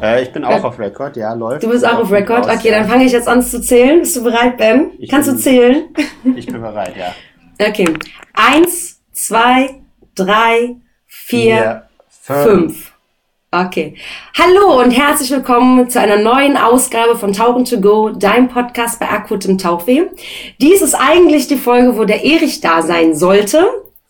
[0.00, 1.62] Äh, ich bin auch auf Record, ja, läuft.
[1.62, 2.44] Du bist auch auf Record?
[2.48, 4.00] Okay, dann fange ich jetzt an zu zählen.
[4.00, 4.92] Bist du bereit, Ben?
[4.98, 5.84] Ich Kannst bin- du zählen?
[6.36, 7.14] Ich bin bereit, ja.
[7.68, 7.92] Okay.
[8.34, 9.80] Eins, zwei,
[10.14, 10.76] drei,
[11.06, 12.92] vier, fünf.
[13.50, 13.96] Okay.
[14.38, 19.08] Hallo und herzlich willkommen zu einer neuen Ausgabe von Tauchen to Go, deinem Podcast bei
[19.10, 20.02] akutem Tauchweh.
[20.60, 23.66] Dies ist eigentlich die Folge, wo der Erich da sein sollte.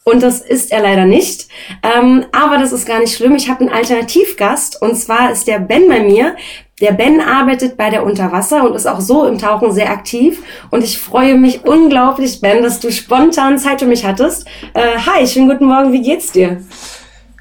[0.09, 1.49] Und das ist er leider nicht.
[1.83, 3.35] Ähm, aber das ist gar nicht schlimm.
[3.35, 4.81] Ich habe einen Alternativgast.
[4.81, 6.35] Und zwar ist der Ben bei mir.
[6.81, 10.43] Der Ben arbeitet bei der Unterwasser und ist auch so im Tauchen sehr aktiv.
[10.71, 14.47] Und ich freue mich unglaublich, Ben, dass du spontan Zeit für mich hattest.
[14.73, 15.93] Äh, hi, schönen guten Morgen.
[15.93, 16.63] Wie geht's dir?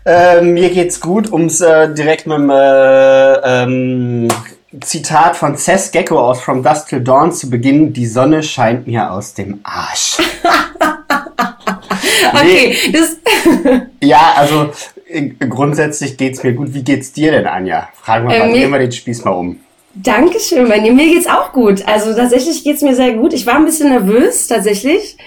[0.05, 4.27] Äh, mir geht's gut, ums äh, direkt mit dem äh, ähm,
[4.81, 7.93] Zitat von Seth Gecko aus From Dusk Till Dawn zu beginnen.
[7.93, 10.17] Die Sonne scheint mir aus dem Arsch.
[12.33, 13.17] Okay, das,
[14.01, 14.71] Ja, also
[15.07, 16.73] äh, grundsätzlich geht's mir gut.
[16.73, 17.89] Wie geht's dir denn, Anja?
[18.01, 19.59] Fragen wir Äh, mal, drehen wir den Spieß mal um.
[19.95, 20.91] Dankeschön, Benny.
[20.91, 21.87] Mir geht's auch gut.
[21.87, 23.33] Also tatsächlich geht's mir sehr gut.
[23.33, 25.17] Ich war ein bisschen nervös, tatsächlich.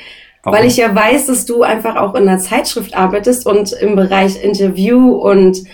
[0.42, 0.58] Warum?
[0.58, 4.42] Weil ich ja weiß, dass du einfach auch in einer Zeitschrift arbeitest und im Bereich
[4.42, 5.64] Interview und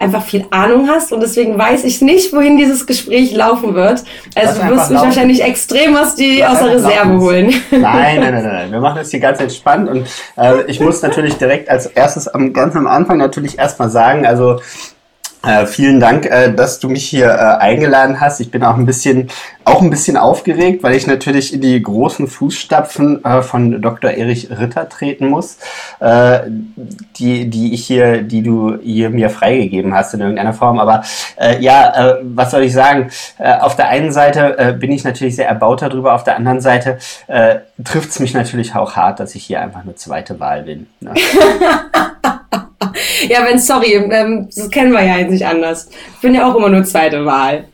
[0.00, 1.12] einfach viel Ahnung hast.
[1.12, 4.02] Und deswegen weiß ich nicht, wohin dieses Gespräch laufen wird.
[4.34, 5.06] Lass Also du wirst mich laufen.
[5.08, 7.20] wahrscheinlich extrem aus, die, Lass aus der Reserve laufen.
[7.20, 7.54] holen.
[7.70, 8.72] Nein, nein, nein, nein, nein.
[8.72, 12.52] Wir machen das hier ganz entspannt und äh, ich muss natürlich direkt als erstes am
[12.52, 14.58] ganz am Anfang natürlich erstmal sagen, also
[15.42, 18.40] äh, vielen Dank, äh, dass du mich hier äh, eingeladen hast.
[18.40, 19.30] Ich bin auch ein bisschen,
[19.64, 24.10] auch ein bisschen aufgeregt, weil ich natürlich in die großen Fußstapfen äh, von Dr.
[24.10, 25.56] Erich Ritter treten muss,
[26.00, 26.40] äh,
[27.16, 30.78] die, die ich hier, die du hier mir freigegeben hast in irgendeiner Form.
[30.78, 31.04] Aber
[31.36, 33.10] äh, ja, was soll ich sagen?
[33.38, 36.98] Auf der einen Seite bin ich natürlich sehr erbaut darüber, auf der anderen Seite
[37.84, 40.86] trifft es mich natürlich auch hart, dass ich hier einfach eine zweite Wahl bin.
[41.00, 41.14] Ne?
[43.28, 45.88] Ja, Ben, sorry, ähm, das kennen wir ja jetzt nicht anders.
[46.14, 47.64] Ich bin ja auch immer nur zweite Wahl.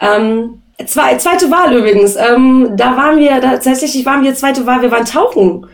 [0.00, 2.16] Ähm, zwei, zweite Wahl übrigens.
[2.16, 5.66] Ähm, da waren wir, da, tatsächlich waren wir zweite Wahl, wir waren tauchen.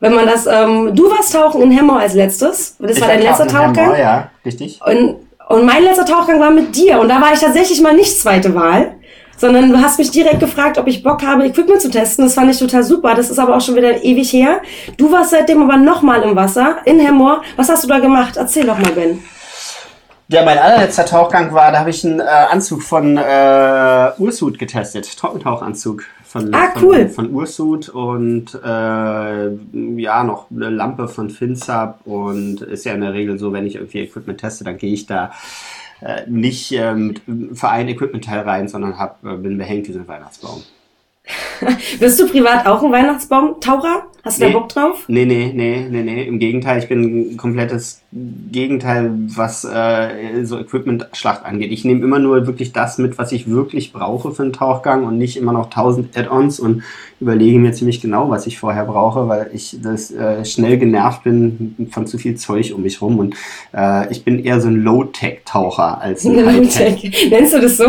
[0.00, 2.76] Wenn man das, ähm, du warst tauchen in Hemmo als letztes.
[2.78, 3.76] Das Ich war dein letzter Tauchgang.
[3.76, 4.78] Hamburg, Ja, richtig.
[4.84, 5.16] Und,
[5.48, 7.00] und mein letzter Tauchgang war mit dir.
[7.00, 8.96] Und da war ich tatsächlich mal nicht zweite Wahl,
[9.44, 12.24] sondern du hast mich direkt gefragt, ob ich Bock habe, Equipment zu testen.
[12.24, 13.14] Das fand ich total super.
[13.14, 14.62] Das ist aber auch schon wieder ewig her.
[14.96, 17.42] Du warst seitdem aber nochmal im Wasser, in Hemmoor.
[17.56, 18.38] Was hast du da gemacht?
[18.38, 19.22] Erzähl doch mal, Ben.
[20.28, 25.14] Ja, mein allerletzter Tauchgang war, da habe ich einen äh, Anzug von äh, Ursuit getestet,
[25.18, 27.08] Trockentauchanzug von, Ah, von, cool.
[27.10, 33.12] von Ursuit und äh, ja, noch eine Lampe von Finsab und ist ja in der
[33.12, 35.30] Regel so, wenn ich irgendwie Equipment teste, dann gehe ich da
[36.26, 37.22] nicht äh, mit
[37.52, 40.62] für ein Equipment-Teil rein, sondern hab, äh, bin behängt wie so ein Weihnachtsbaum.
[42.00, 44.04] Bist du privat auch ein Weihnachtsbaum-Taucher?
[44.24, 44.52] Hast du Nee.
[44.52, 45.04] da Bock drauf?
[45.06, 46.22] Nee, nee, nee, nee, nee.
[46.24, 48.00] Im Gegenteil, ich bin ein komplettes
[48.50, 51.70] Gegenteil, was äh, so Equipment-Schlacht angeht.
[51.72, 55.18] Ich nehme immer nur wirklich das mit, was ich wirklich brauche für einen Tauchgang und
[55.18, 56.84] nicht immer noch tausend Add-ons und
[57.20, 61.88] überlege mir ziemlich genau, was ich vorher brauche, weil ich das äh, schnell genervt bin
[61.90, 63.36] von zu viel Zeug um mich rum und
[63.76, 67.28] äh, ich bin eher so ein Low-Tech-Taucher als ein High-Tech.
[67.30, 67.84] Nennst du das so?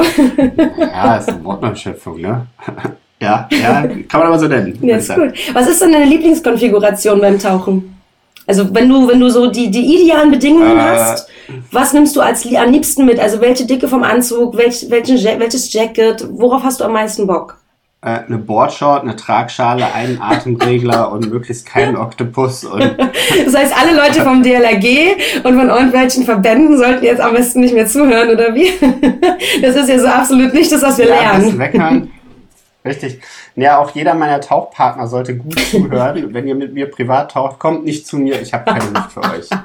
[0.78, 2.48] Ja, ist eine Wortneuschöpfung, ne?
[3.22, 4.78] ja, ja, kann man aber so nennen.
[4.82, 5.34] Ja, ist gut.
[5.54, 7.96] Was ist denn deine Lieblingskonfiguration beim Tauchen?
[8.48, 10.82] Also wenn du, wenn du so die, die idealen Bedingungen Äh.
[10.82, 11.28] hast,
[11.72, 13.20] was nimmst du als am liebsten mit?
[13.20, 17.58] Also welche Dicke vom Anzug, welch, welchen, welches Jacket, worauf hast du am meisten Bock?
[18.02, 22.82] Äh, eine Boardshort, eine Tragschale, einen Atemregler und möglichst keinen Oktopus und
[23.46, 27.74] Das heißt, alle Leute vom DLRG und von irgendwelchen Verbänden sollten jetzt am besten nicht
[27.74, 28.68] mehr zuhören, oder wie?
[29.62, 31.58] Das ist ja so absolut nicht das, was wir ja, lernen.
[31.58, 32.12] weghören.
[32.86, 33.20] Richtig.
[33.56, 36.30] Ja, auch jeder meiner Tauchpartner sollte gut zuhören.
[36.34, 38.40] Wenn ihr mit mir privat taucht, kommt nicht zu mir.
[38.42, 39.50] Ich habe keine Luft für euch.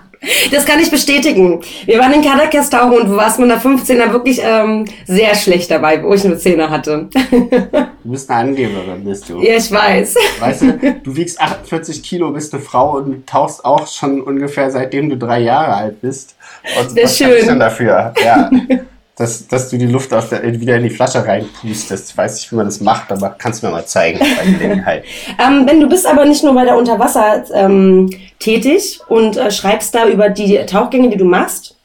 [0.50, 1.62] Das kann ich bestätigen.
[1.86, 5.70] Wir waren in Caracas tauchen und du warst mit einer 15er wirklich ähm, sehr schlecht
[5.70, 7.08] dabei, wo ich nur 10er hatte.
[8.02, 9.40] Du bist eine Angeberin, bist du.
[9.42, 10.14] ja, ich weiß.
[10.40, 15.08] Weißt du, du wiegst 48 Kilo, bist eine Frau und tauchst auch schon ungefähr seitdem
[15.10, 16.34] du drei Jahre alt bist.
[16.78, 17.30] Und Sehr was schön.
[17.38, 18.12] ich denn dafür?
[18.22, 18.50] Ja.
[19.20, 22.10] Dass, dass du die Luft aus der, wieder in die Flasche reinpustest.
[22.10, 25.04] Ich weiß nicht, wie man das macht, aber kannst du mir mal zeigen bei Gelegenheit.
[25.38, 29.94] Ähm, ben, du bist aber nicht nur bei der Unterwasser ähm, tätig und äh, schreibst
[29.94, 31.76] da über die Tauchgänge, die du machst.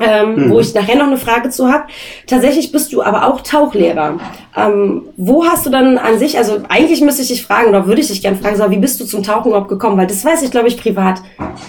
[0.00, 0.50] Ähm, mhm.
[0.50, 1.88] wo ich nachher noch eine Frage zu habe.
[2.28, 4.20] Tatsächlich bist du aber auch Tauchlehrer.
[4.56, 8.00] Ähm, wo hast du dann an sich, also eigentlich müsste ich dich fragen, oder würde
[8.00, 9.96] ich dich gerne fragen, so, wie bist du zum Tauchen überhaupt gekommen?
[9.98, 11.20] Weil das weiß ich, glaube ich, privat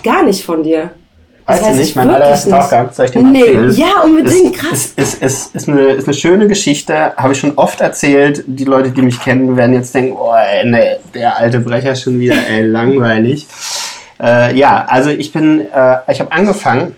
[0.04, 0.92] gar nicht von dir.
[1.50, 3.40] Weißt du nicht, mein allererster Tauchgang, soll ich dir nee.
[3.40, 3.72] erzählen?
[3.72, 4.94] Ja, unbedingt, krass.
[4.96, 8.44] Ist, ist, ist, ist, eine, ist eine schöne Geschichte, habe ich schon oft erzählt.
[8.46, 10.32] Die Leute, die mich kennen, werden jetzt denken, oh,
[10.64, 13.48] nee, der alte Brecher schon wieder, ey, langweilig.
[14.22, 16.96] Äh, ja, also ich bin, äh, ich habe angefangen,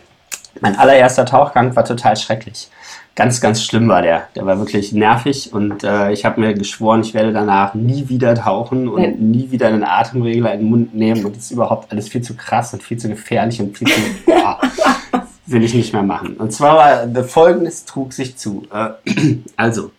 [0.59, 2.69] mein allererster Tauchgang war total schrecklich.
[3.15, 4.29] Ganz, ganz schlimm war der.
[4.35, 8.35] Der war wirklich nervig und äh, ich habe mir geschworen, ich werde danach nie wieder
[8.35, 9.09] tauchen und ja.
[9.09, 12.35] nie wieder einen Atemregler in den Mund nehmen und das ist überhaupt alles viel zu
[12.35, 14.01] krass und viel zu gefährlich und viel zu.
[14.41, 14.59] Boah,
[15.45, 16.35] will ich nicht mehr machen.
[16.37, 18.65] Und zwar war folgendes trug sich zu.
[18.73, 18.89] Äh,
[19.55, 19.91] also,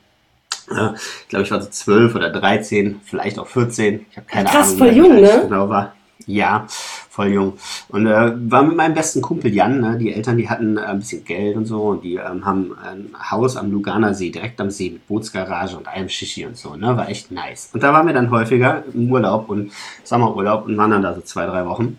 [0.71, 0.91] äh,
[1.23, 4.07] ich glaube, ich war so zwölf oder dreizehn, vielleicht auch 14.
[4.11, 5.41] Ich habe keine Krass, Ahnung, voll jung, ne?
[5.43, 5.95] genau war.
[6.27, 7.55] Ja, voll jung.
[7.89, 9.99] Und äh, war mit meinem besten Kumpel Jan, ne?
[9.99, 13.11] die Eltern, die hatten äh, ein bisschen Geld und so und die ähm, haben ein
[13.31, 16.97] Haus am Luganer See, direkt am See mit Bootsgarage und einem Shishi und so, ne?
[16.97, 17.71] War echt nice.
[17.73, 19.73] Und da waren wir dann häufiger im Urlaub und
[20.05, 21.99] Sommerurlaub und waren dann da so zwei, drei Wochen.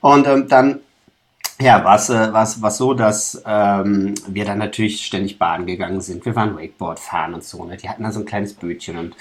[0.00, 0.80] Und ähm, dann
[1.58, 6.02] ja, war es äh, war's, war's so, dass ähm, wir dann natürlich ständig baden gegangen
[6.02, 6.24] sind.
[6.26, 7.64] Wir waren Wakeboard fahren und so.
[7.64, 7.78] Ne?
[7.78, 9.16] Die hatten da so ein kleines Bötchen und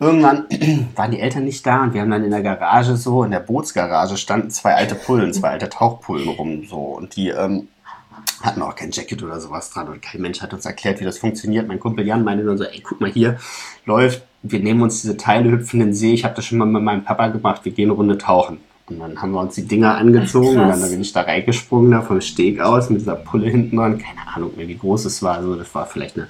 [0.00, 0.46] irgendwann
[0.96, 3.40] waren die Eltern nicht da und wir haben dann in der Garage so, in der
[3.40, 7.68] Bootsgarage standen zwei alte Pullen, zwei alte Tauchpullen rum so und die ähm,
[8.42, 11.18] hatten auch kein Jacket oder sowas dran und kein Mensch hat uns erklärt, wie das
[11.18, 11.68] funktioniert.
[11.68, 13.38] Mein Kumpel Jan meinte dann so, ey, guck mal hier,
[13.84, 16.66] läuft, wir nehmen uns diese Teile, hüpfen in den See, ich habe das schon mal
[16.66, 18.58] mit meinem Papa gemacht, wir gehen eine Runde tauchen.
[18.88, 21.90] Und dann haben wir uns die Dinger angezogen Ach, und dann bin ich da reingesprungen,
[21.90, 23.98] da vom Steg aus mit dieser Pulle hinten dran.
[23.98, 25.38] Keine Ahnung mehr, wie groß es war.
[25.38, 26.28] Also das war vielleicht eine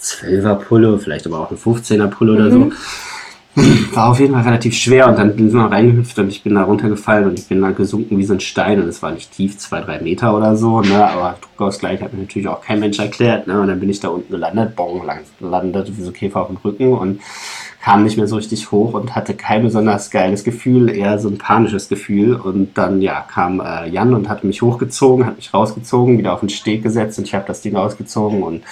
[0.00, 2.38] 12er Pulle, vielleicht aber auch eine 15er Pulle mhm.
[2.38, 2.72] oder so.
[3.94, 6.64] War auf jeden Fall relativ schwer und dann sind wir reingehüpft und ich bin da
[6.64, 9.56] runtergefallen und ich bin da gesunken wie so ein Stein und es war nicht tief,
[9.56, 11.08] zwei, drei Meter oder so, ne?
[11.08, 13.46] aber Druckausgleich hat mir natürlich auch kein Mensch erklärt.
[13.46, 13.58] Ne?
[13.58, 16.58] Und dann bin ich da unten gelandet, bong, lang, landete wie so Käfer auf dem
[16.58, 17.20] Rücken und
[17.86, 21.38] kam nicht mehr so richtig hoch und hatte kein besonders geiles Gefühl, eher so ein
[21.38, 22.34] panisches Gefühl.
[22.34, 26.40] Und dann ja kam äh, Jan und hat mich hochgezogen, hat mich rausgezogen, wieder auf
[26.40, 28.64] den Steg gesetzt und ich habe das Ding ausgezogen und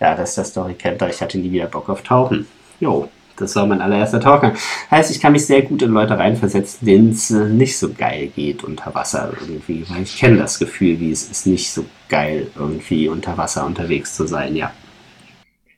[0.00, 2.46] ja, das ist der Story kennt, ich hatte nie wieder Bock auf Tauchen.
[2.80, 4.54] Jo, das war mein allererster Tauchgang.
[4.90, 8.28] Heißt, ich kann mich sehr gut in Leute reinversetzen, denen es äh, nicht so geil
[8.34, 12.46] geht unter Wasser irgendwie, weil ich kenne das Gefühl, wie es ist nicht so geil
[12.56, 14.72] irgendwie unter Wasser unterwegs zu sein, ja.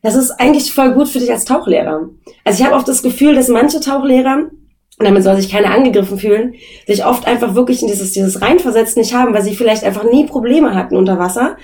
[0.04, 2.10] Das ist eigentlich voll gut für dich als Tauchlehrer.
[2.44, 4.50] Also ich habe oft das Gefühl, dass manche Tauchlehrer,
[4.98, 6.54] und damit soll sich keiner angegriffen fühlen,
[6.86, 10.26] sich oft einfach wirklich in dieses, dieses Reinversetzen nicht haben, weil sie vielleicht einfach nie
[10.26, 11.56] Probleme hatten unter Wasser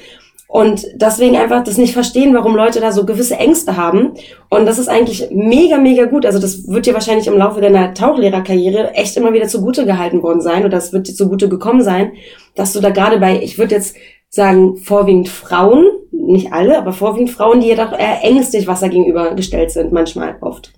[0.49, 4.15] und deswegen einfach das nicht verstehen, warum Leute da so gewisse Ängste haben.
[4.49, 6.25] Und das ist eigentlich mega, mega gut.
[6.25, 10.41] Also das wird dir wahrscheinlich im Laufe deiner Tauchlehrerkarriere echt immer wieder zugute gehalten worden
[10.41, 12.13] sein oder das wird dir zugute gekommen sein,
[12.55, 13.97] dass du da gerade bei, ich würde jetzt
[14.31, 15.85] sagen, vorwiegend Frauen,
[16.21, 20.37] nicht alle, aber vorwiegend Frauen, die ja doch eher ängstlich Wasser gegenüber gestellt sind, manchmal
[20.41, 20.73] oft.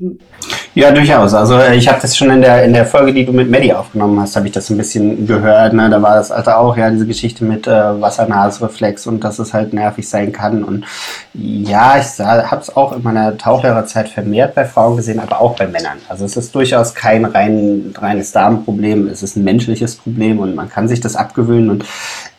[0.74, 1.34] Ja, durchaus.
[1.34, 3.74] Also äh, ich habe das schon in der in der Folge, die du mit Maddie
[3.74, 5.74] aufgenommen hast, habe ich das ein bisschen gehört.
[5.74, 5.90] Ne?
[5.90, 9.74] Da war das also auch ja diese Geschichte mit äh, Wassernasreflex und dass es halt
[9.74, 10.64] nervig sein kann.
[10.64, 10.86] Und
[11.34, 15.66] ja, ich habe es auch in meiner Tauchlehrerzeit vermehrt bei Frauen gesehen, aber auch bei
[15.66, 15.98] Männern.
[16.08, 20.70] Also es ist durchaus kein rein reines Darmproblem, es ist ein menschliches Problem und man
[20.70, 21.84] kann sich das abgewöhnen und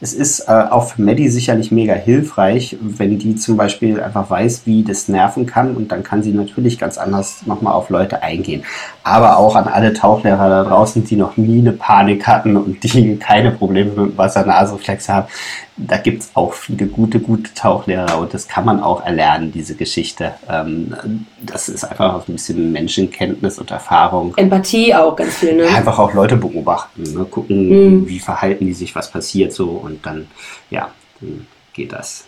[0.01, 4.63] es ist äh, auch für Maddie sicherlich mega hilfreich, wenn die zum Beispiel einfach weiß,
[4.65, 8.63] wie das nerven kann und dann kann sie natürlich ganz anders nochmal auf Leute eingehen.
[9.03, 13.17] Aber auch an alle Tauchlehrer da draußen, die noch nie eine Panik hatten und die
[13.19, 15.27] keine Probleme mit Wasser-Nasenreflex haben
[15.75, 19.75] da gibt es auch viele gute, gute Tauchlehrer und das kann man auch erlernen, diese
[19.75, 20.35] Geschichte.
[20.47, 20.95] Ähm,
[21.41, 24.35] das ist einfach auch ein bisschen Menschenkenntnis und Erfahrung.
[24.37, 25.67] Empathie auch ganz viel, ne?
[25.67, 27.25] Einfach auch Leute beobachten, ne?
[27.25, 28.07] gucken, mhm.
[28.07, 30.27] wie verhalten die sich, was passiert so und dann,
[30.69, 30.89] ja,
[31.19, 32.25] dann geht das.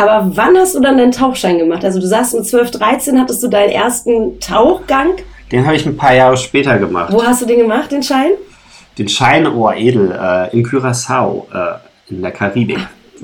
[0.00, 1.84] Aber wann hast du dann deinen Tauchschein gemacht?
[1.84, 5.12] Also du sagst, mit 12, 13 hattest du deinen ersten Tauchgang.
[5.52, 7.12] Den habe ich ein paar Jahre später gemacht.
[7.12, 8.30] Wo hast du den gemacht, den Schein?
[8.96, 11.44] Den Schein, oh, edel, äh, in Curaçao.
[11.52, 11.78] Äh,
[12.08, 12.78] in der Karibik.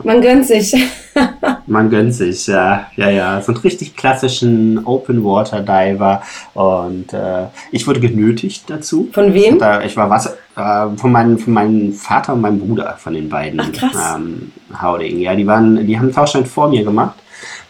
[0.05, 0.77] Man gönnt sich.
[1.67, 3.41] Man gönnt sich, ja, ja, ja.
[3.41, 9.09] So einen richtig klassischen Open Water Diver und äh, ich wurde genötigt dazu.
[9.13, 9.59] Von wem?
[9.85, 13.61] Ich war Wasser, äh, von, meinem, von meinem Vater und meinem Bruder, von den beiden.
[13.61, 14.17] Ach, krass.
[14.17, 15.21] Ähm, Hauding.
[15.21, 17.15] Ja, die waren, die haben einen Tauschschein vor mir gemacht.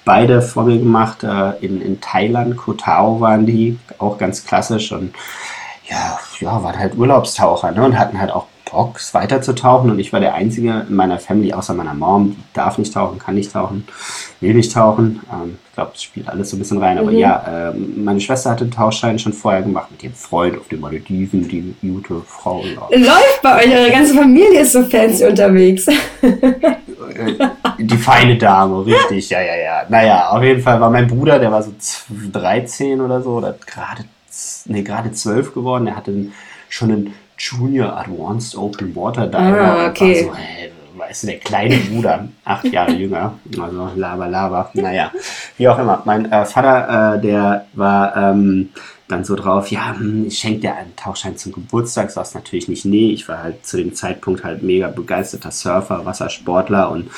[0.04, 1.24] Beide vor mir gemacht.
[1.24, 5.14] Äh, in, in Thailand, Koh Tao waren die, auch ganz klassisch und
[5.88, 10.18] ja, ja, waren halt Urlaubstaucher ne, und hatten halt auch Bock, weiterzutauchen und ich war
[10.18, 13.86] der Einzige in meiner Family, außer meiner Mom, die darf nicht tauchen, kann nicht tauchen,
[14.40, 15.20] will nicht tauchen.
[15.32, 16.98] Ähm, glaube, das spielt alles so ein bisschen rein.
[16.98, 17.18] Aber Mhm.
[17.18, 20.80] ja, ähm, meine Schwester hatte den Tauchschein schon vorher gemacht mit ihrem Freund auf den
[20.80, 22.64] Malediven, die gute Frau.
[22.64, 22.88] Ja.
[22.98, 25.86] Läuft bei euch, eure ganze Familie ist so fancy unterwegs.
[25.86, 25.92] Äh,
[27.78, 29.82] die feine Dame, richtig, ja, ja, ja.
[29.88, 33.54] Naja, auf jeden Fall war mein Bruder, der war so z- 13 oder so, oder
[33.66, 34.04] gerade,
[34.66, 35.86] nee, gerade 12 geworden.
[35.86, 36.12] Er hatte
[36.68, 39.38] schon einen Junior Advanced Open Water Diver.
[39.38, 40.26] Ah, und okay.
[40.26, 45.12] War so, hey, weißt du, der kleine Bruder, acht Jahre jünger, also Lava, Lava, naja,
[45.56, 46.02] wie auch immer.
[46.04, 48.70] Mein äh, Vater, äh, der war ähm,
[49.08, 52.84] dann so drauf, ja, hm, ich schenke dir einen Tauchschein zum Geburtstag, sagst natürlich nicht
[52.84, 53.10] nee.
[53.10, 57.10] Ich war halt zu dem Zeitpunkt halt mega begeisterter Surfer, Wassersportler und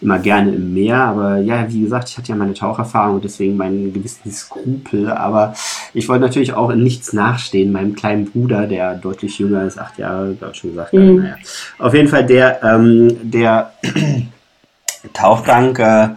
[0.00, 0.98] immer gerne im Meer.
[0.98, 5.10] Aber ja, wie gesagt, ich hatte ja meine Taucherfahrung und deswegen meinen gewissen Skrupel.
[5.10, 5.54] Aber
[5.94, 7.72] ich wollte natürlich auch in nichts nachstehen.
[7.72, 10.92] Meinem kleinen Bruder, der deutlich jünger ist, acht Jahre, glaube ich schon gesagt.
[10.92, 11.16] Mhm.
[11.16, 11.36] Naja.
[11.78, 13.72] Auf jeden Fall der, ähm, der
[15.12, 16.10] Tauchgang, äh,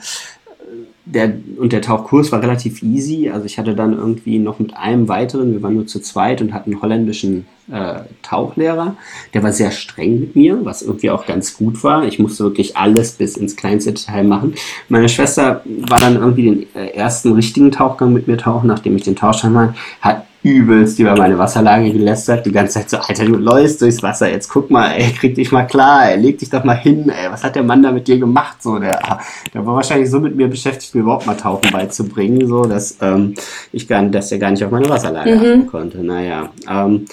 [1.05, 3.29] der, und der Tauchkurs war relativ easy.
[3.29, 6.53] Also ich hatte dann irgendwie noch mit einem weiteren, wir waren nur zu zweit und
[6.53, 8.95] hatten einen holländischen äh, Tauchlehrer.
[9.33, 12.05] Der war sehr streng mit mir, was irgendwie auch ganz gut war.
[12.05, 14.55] Ich musste wirklich alles bis ins kleinste Detail machen.
[14.89, 19.03] Meine Schwester war dann irgendwie den äh, ersten richtigen Tauchgang mit mir tauchen, nachdem ich
[19.03, 22.45] den Tauchschein war, hat übelst über meine Wasserlage gelästert.
[22.45, 24.29] Die ganze Zeit so, Alter, du läufst durchs Wasser.
[24.29, 27.31] Jetzt guck mal, ey, krieg dich mal klar, ey, leg dich doch mal hin, ey.
[27.31, 28.61] Was hat der Mann da mit dir gemacht?
[28.61, 29.19] So, der,
[29.51, 33.33] der war wahrscheinlich so mit mir beschäftigt, mir überhaupt mal Tauchen beizubringen, so, dass ähm,
[33.71, 36.03] ich gar, dass er gar nicht auf meine Wasserlage achten konnte.
[36.03, 37.05] Naja, ähm,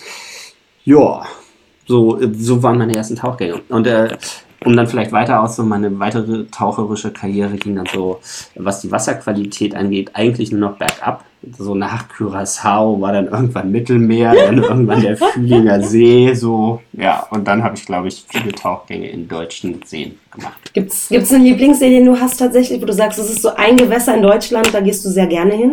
[0.84, 1.22] ja,
[1.86, 3.62] so, so waren meine ersten Tauchgänge.
[3.70, 4.16] Und äh,
[4.64, 8.20] um dann vielleicht weiter aus, so meine weitere taucherische Karriere ging dann so,
[8.54, 11.24] was die Wasserqualität angeht, eigentlich nur noch bergab.
[11.58, 17.26] So nach Curaçao war dann irgendwann Mittelmeer, dann irgendwann der Fühlinger See, so, ja.
[17.30, 20.72] Und dann habe ich, glaube ich, viele Tauchgänge in deutschen Seen gemacht.
[20.72, 23.76] Gibt's, gibt's einen Lieblingssee, den du hast tatsächlich, wo du sagst, das ist so ein
[23.76, 25.72] Gewässer in Deutschland, da gehst du sehr gerne hin?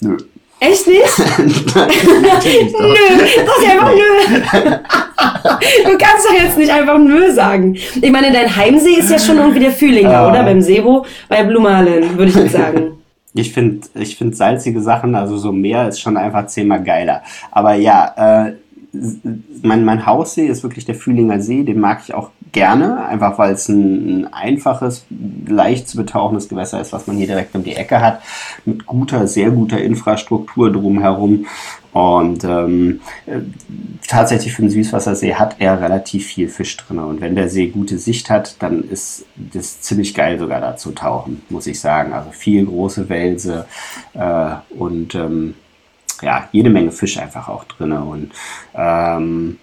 [0.00, 0.16] Nö.
[0.64, 1.18] Echt nicht?
[1.74, 2.80] Natürlich doch.
[2.80, 4.76] Nö, sag einfach nö.
[5.84, 7.74] Du kannst doch jetzt nicht einfach nö sagen.
[7.74, 10.28] Ich meine, dein Heimsee ist ja schon irgendwie der Fühlinger, Ah.
[10.30, 10.42] oder?
[10.44, 12.92] Beim Sebo, bei Blumalen, würde ich jetzt sagen.
[13.34, 17.22] Ich finde ich find salzige Sachen, also so Meer ist schon einfach zehnmal geiler.
[17.50, 18.52] Aber ja, äh,
[19.62, 23.54] mein, mein Haussee ist wirklich der Fühlinger See, den mag ich auch gerne, einfach weil
[23.54, 25.04] es ein, ein einfaches,
[25.46, 28.22] leicht zu betauchendes Gewässer ist, was man hier direkt um die Ecke hat,
[28.64, 31.46] mit guter, sehr guter Infrastruktur drumherum.
[31.92, 33.40] Und ähm, äh,
[34.06, 36.98] tatsächlich für den Süßwassersee hat er relativ viel Fisch drin.
[36.98, 40.92] Und wenn der See gute Sicht hat, dann ist das ziemlich geil sogar da zu
[40.92, 42.14] tauchen, muss ich sagen.
[42.14, 43.66] Also viel große Welse
[44.14, 45.54] äh, und ähm,
[46.22, 47.92] ja, jede Menge Fisch einfach auch drin.
[47.92, 48.32] Und
[48.74, 49.58] ähm,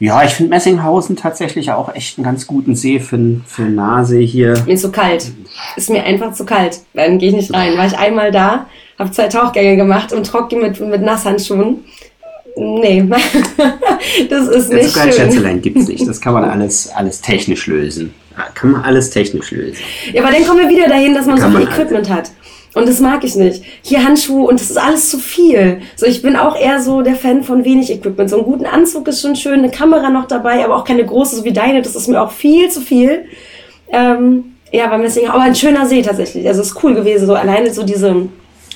[0.00, 4.54] ja, ich finde Messinghausen tatsächlich auch echt einen ganz guten See für, für Nahsee hier.
[4.64, 5.30] Mir ist zu kalt.
[5.76, 6.80] Ist mir einfach zu kalt.
[6.94, 7.76] Dann gehe ich nicht rein.
[7.76, 8.66] War ich einmal da,
[8.98, 11.84] habe zwei Tauchgänge gemacht und trocken mit, mit Nasshandschuhen.
[12.56, 13.04] Nee,
[14.30, 15.12] das ist nicht Zucker schön.
[15.12, 16.08] Schätzelein gibt's nicht.
[16.08, 18.14] Das kann man alles, alles technisch lösen.
[18.54, 19.82] Kann man alles technisch lösen.
[20.14, 22.30] Ja, aber dann kommen wir wieder dahin, dass man Kann so viel Equipment hat.
[22.74, 23.64] Und das mag ich nicht.
[23.82, 25.82] Hier Handschuhe und das ist alles zu viel.
[25.96, 28.30] So, ich bin auch eher so der Fan von wenig Equipment.
[28.30, 31.36] So einen guten Anzug ist schon schön, eine Kamera noch dabei, aber auch keine große,
[31.36, 31.82] so wie deine.
[31.82, 33.24] Das ist mir auch viel zu viel.
[33.90, 36.46] Ähm, ja, beim Messing, aber ein schöner See tatsächlich.
[36.46, 38.28] Also es ist cool gewesen, so alleine so diese,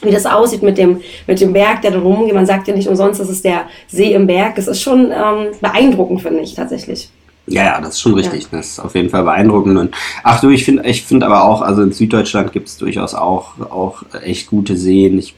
[0.03, 2.35] wie das aussieht mit dem, mit dem Berg, der da rumgeht.
[2.35, 4.59] Man sagt ja nicht umsonst, das ist der See im Berg.
[4.59, 7.11] Es ist schon ähm, beeindruckend, finde ich tatsächlich.
[7.47, 8.49] Ja, ja, das ist schon richtig.
[8.51, 9.77] Das ist auf jeden Fall beeindruckend.
[9.77, 13.15] Und ach du, ich finde, ich finde aber auch, also in Süddeutschland gibt es durchaus
[13.15, 15.19] auch, auch echt gute Seen.
[15.19, 15.35] Ich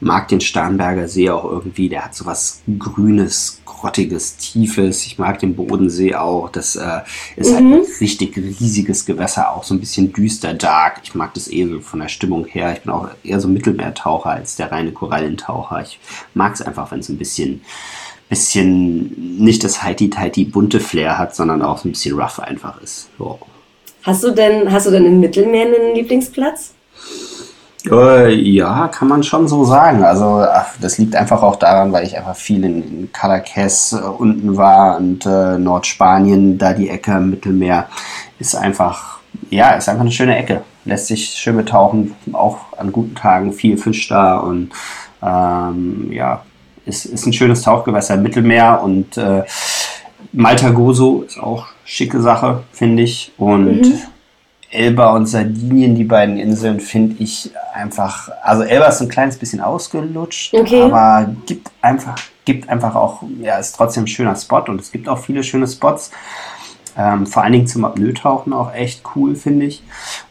[0.00, 1.88] mag den Starnberger See auch irgendwie.
[1.88, 5.06] Der hat so was Grünes, Grottiges, Tiefes.
[5.06, 6.50] Ich mag den Bodensee auch.
[6.50, 7.00] Das äh,
[7.36, 11.00] ist halt ein richtig riesiges Gewässer, auch so ein bisschen düster, dark.
[11.04, 12.74] Ich mag das eh so von der Stimmung her.
[12.74, 15.82] Ich bin auch eher so Mittelmeertaucher als der reine Korallentaucher.
[15.82, 15.98] Ich
[16.34, 17.62] mag es einfach, wenn es ein bisschen
[18.28, 23.08] bisschen nicht das heiti-teiti bunte Flair hat, sondern auch ein bisschen rough einfach ist.
[23.18, 23.38] So.
[24.02, 26.72] Hast du denn, hast du denn im Mittelmeer einen Lieblingsplatz?
[27.90, 30.02] Äh, ja, kann man schon so sagen.
[30.02, 34.02] Also ach, das liegt einfach auch daran, weil ich einfach viel in, in Cadaqués äh,
[34.02, 37.88] unten war und äh, Nordspanien, da die Ecke im Mittelmeer
[38.38, 39.18] ist einfach,
[39.50, 40.62] ja, ist einfach eine schöne Ecke.
[40.84, 44.70] Lässt sich schön betauchen, auch an guten Tagen viel Fisch da und
[45.22, 46.42] ähm, ja,
[46.86, 49.42] ist, ist ein schönes Tauchgewässer im Mittelmeer und äh,
[50.32, 53.32] Malta Gozo ist auch schicke Sache, finde ich.
[53.36, 53.92] Und
[54.70, 58.30] Elba und Sardinien, die beiden Inseln, finde ich einfach.
[58.42, 60.82] Also Elba ist ein kleines bisschen ausgelutscht, Okay.
[60.82, 62.16] aber gibt einfach
[62.46, 65.66] gibt einfach auch, ja, ist trotzdem ein schöner Spot und es gibt auch viele schöne
[65.66, 66.10] Spots.
[66.98, 69.82] Ähm, vor allen Dingen zum Apnoe-Tauchen auch echt cool, finde ich.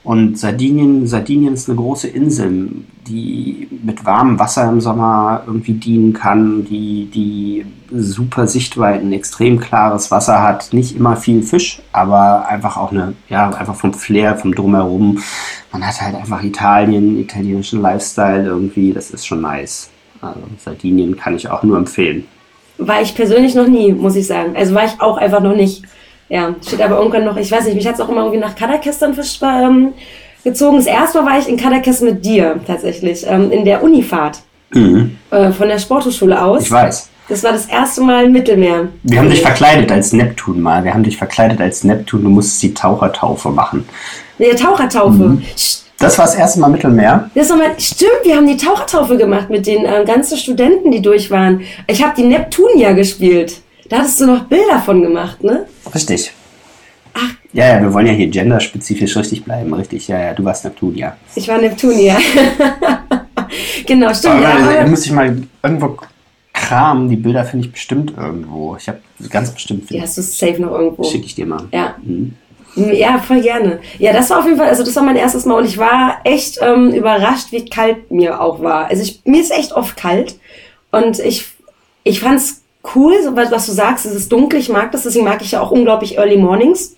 [0.04, 2.70] Und Sardinien, Sardinien ist eine große Insel,
[3.08, 10.10] die mit warmem Wasser im Sommer irgendwie dienen kann, die, die super Sichtweiten, extrem klares
[10.10, 14.56] Wasser hat, nicht immer viel Fisch, aber einfach auch eine, ja, einfach vom Flair, vom
[14.56, 15.20] Drumherum.
[15.72, 19.92] Man hat halt einfach Italien, italienischen Lifestyle irgendwie, das ist schon nice.
[20.22, 22.26] Also Sardinien kann ich auch nur empfehlen.
[22.78, 24.56] War ich persönlich noch nie, muss ich sagen.
[24.56, 25.84] Also war ich auch einfach noch nicht.
[26.30, 28.56] Ja, steht aber irgendwann noch, ich weiß nicht, mich hat es auch immer irgendwie nach
[28.56, 29.94] Kadakes dann ähm,
[30.44, 30.78] gezogen.
[30.78, 34.40] Das erste Mal war ich in Kadakes mit dir tatsächlich, ähm, in der Unifahrt.
[34.74, 35.18] Mhm.
[35.32, 36.64] Äh, von der Sporthochschule aus.
[36.64, 37.10] Ich weiß.
[37.28, 38.88] Das war das erste Mal im Mittelmeer.
[39.04, 40.84] Wir haben dich verkleidet als Neptun mal.
[40.84, 42.24] Wir haben dich verkleidet als Neptun.
[42.24, 43.88] Du musstest die Tauchertaufe machen.
[44.38, 45.24] Ja, Tauchertaufe.
[45.24, 45.44] Mhm.
[45.98, 47.32] Das war das erste Mal Mittelmeer.
[47.34, 51.02] Das war mal, stimmt, wir haben die Tauchertaufe gemacht mit den äh, ganzen Studenten, die
[51.02, 51.62] durch waren.
[51.88, 53.62] Ich habe die Neptunia gespielt.
[53.90, 55.68] Da hattest du noch Bilder von gemacht, ne?
[55.94, 56.32] Richtig.
[57.14, 57.30] Ach.
[57.54, 60.08] Ja, ja, wir wollen ja hier genderspezifisch richtig bleiben, richtig.
[60.08, 61.16] Ja, ja, du warst Neptunia.
[61.36, 62.18] Ich war Neptunia.
[63.86, 64.36] genau, stimmt.
[64.36, 65.98] Aber, ja, aber, muss ich mal irgendwo
[66.52, 67.10] kramen.
[67.10, 68.76] Die Bilder finde ich bestimmt irgendwo.
[68.78, 69.00] Ich habe
[69.30, 69.90] ganz bestimmt.
[69.90, 71.04] Die hast du safe noch irgendwo.
[71.04, 71.64] Schicke ich dir mal.
[71.72, 71.96] Ja.
[72.04, 72.36] Mhm.
[72.76, 73.80] Ja, voll gerne.
[74.00, 76.20] Ja, das war auf jeden Fall, also das war mein erstes Mal und ich war
[76.26, 78.88] echt ähm, überrascht, wie kalt mir auch war.
[78.88, 80.38] Also ich, mir ist echt oft kalt
[80.92, 81.46] und ich,
[82.04, 82.65] ich fand's
[82.96, 85.62] cool, so was, du sagst, es ist dunkel, ich mag das, deswegen mag ich ja
[85.62, 86.96] auch unglaublich Early Mornings.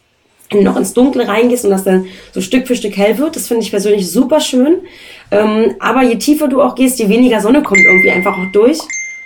[0.50, 3.36] Wenn du noch ins Dunkle reingehst und das dann so Stück für Stück hell wird,
[3.36, 4.77] das finde ich persönlich super schön.
[5.29, 8.79] Ähm, aber je tiefer du auch gehst, je weniger Sonne kommt irgendwie einfach auch durch.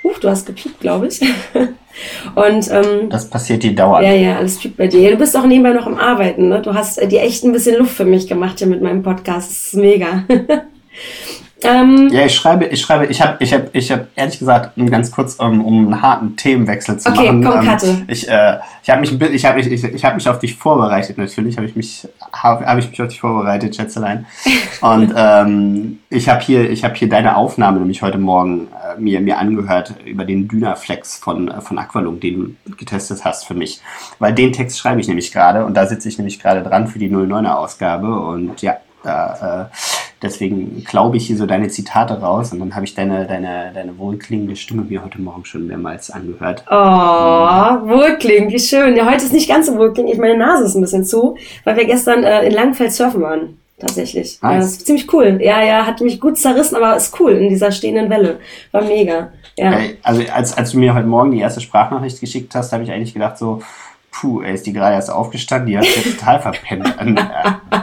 [0.04, 1.22] Huch, du hast gepiept, glaube ich.
[2.36, 4.04] und ähm, das passiert dir dauernd.
[4.04, 5.12] Ja, ja, alles piept bei dir.
[5.12, 6.60] Du bist auch nebenbei noch am Arbeiten, ne?
[6.60, 9.52] Du hast äh, dir echt ein bisschen Luft für mich gemacht hier mit meinem Podcast.
[9.52, 10.24] Das ist mega.
[11.64, 15.12] Ähm, ja, ich schreibe, ich schreibe, ich habe, ich habe, ich habe ehrlich gesagt, ganz
[15.12, 17.46] kurz, um, um einen harten Themenwechsel zu okay, machen.
[17.46, 17.88] Okay, komm, Karte.
[17.88, 21.18] Ähm, ich, äh, ich habe mich, ich habe ich, ich habe mich auf dich vorbereitet.
[21.18, 24.26] Natürlich habe ich mich, habe hab ich mich auf dich vorbereitet, Schätzelein.
[24.82, 29.22] Und ähm, ich habe hier, ich habe hier deine Aufnahme nämlich heute Morgen äh, mir
[29.22, 33.82] mir angehört über den Dynaflex von von Aqualung, den du getestet hast für mich,
[34.20, 37.00] weil den Text schreibe ich nämlich gerade und da sitze ich nämlich gerade dran für
[37.00, 39.76] die 09er Ausgabe und ja, da äh,
[40.22, 43.98] Deswegen glaube ich hier so deine Zitate raus und dann habe ich deine, deine, deine
[43.98, 46.64] wohlklingende Stimme mir heute Morgen schon mehrmals angehört.
[46.70, 47.90] Oh, mhm.
[47.90, 48.96] wohlklingend, wie schön.
[48.96, 50.20] Ja, heute ist nicht ganz so wohlklingend.
[50.20, 53.58] Meine Nase ist ein bisschen zu, weil wir gestern äh, in Langenfeld surfen waren.
[53.80, 54.40] Tatsächlich.
[54.44, 54.52] Nice.
[54.52, 55.40] Ja, das ist ziemlich cool.
[55.42, 58.40] Ja, ja, hat mich gut zerrissen, aber ist cool in dieser stehenden Welle.
[58.72, 59.32] War mega.
[59.58, 59.80] Ja.
[60.04, 63.16] Also als, als du mir heute Morgen die erste Sprachnachricht geschickt hast, habe ich eigentlich
[63.16, 63.64] gedacht so,
[64.12, 66.96] puh, ey, ist die gerade erst aufgestanden, die hat sich total verpennt.
[67.00, 67.80] An, äh,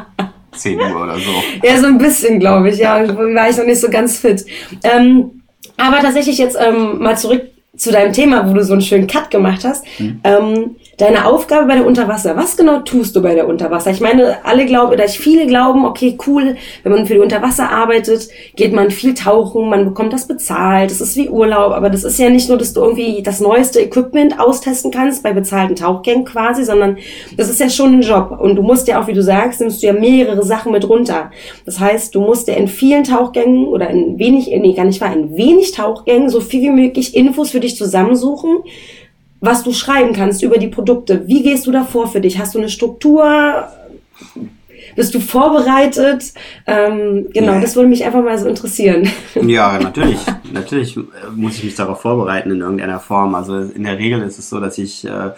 [0.58, 1.30] 10 Uhr oder so.
[1.62, 2.78] Ja, so ein bisschen, glaube ich.
[2.78, 4.44] Ja, war ich noch nicht so ganz fit.
[4.82, 5.42] Ähm,
[5.76, 7.42] aber tatsächlich jetzt ähm, mal zurück
[7.76, 9.86] zu deinem Thema, wo du so einen schönen Cut gemacht hast.
[9.98, 10.20] Hm.
[10.24, 12.36] Ähm, deine Aufgabe bei der Unterwasser.
[12.36, 13.92] Was genau tust du bei der Unterwasser?
[13.92, 18.28] Ich meine, alle glauben, oder viele glauben, okay, cool, wenn man für die Unterwasser arbeitet,
[18.56, 22.18] geht man viel tauchen, man bekommt das bezahlt, das ist wie Urlaub, aber das ist
[22.18, 26.64] ja nicht nur, dass du irgendwie das neueste Equipment austesten kannst bei bezahlten Tauchgängen quasi,
[26.64, 26.98] sondern
[27.36, 29.82] das ist ja schon ein Job und du musst ja auch, wie du sagst, nimmst
[29.82, 31.30] du ja mehrere Sachen mit runter.
[31.64, 35.12] Das heißt, du musst ja in vielen Tauchgängen oder in wenig, nee, gar nicht wahr,
[35.12, 38.64] in wenig Tauchgängen so viel wie möglich Infos für dich zusammensuchen,
[39.40, 41.26] was du schreiben kannst über die Produkte.
[41.26, 42.38] Wie gehst du da vor für dich?
[42.38, 43.68] Hast du eine Struktur?
[44.96, 46.32] Bist du vorbereitet?
[46.66, 49.08] Ähm, genau, das würde mich einfach mal so interessieren.
[49.42, 50.18] Ja, natürlich.
[50.52, 50.98] natürlich
[51.36, 53.34] muss ich mich darauf vorbereiten in irgendeiner Form.
[53.34, 55.30] Also in der Regel ist es so, dass ich äh,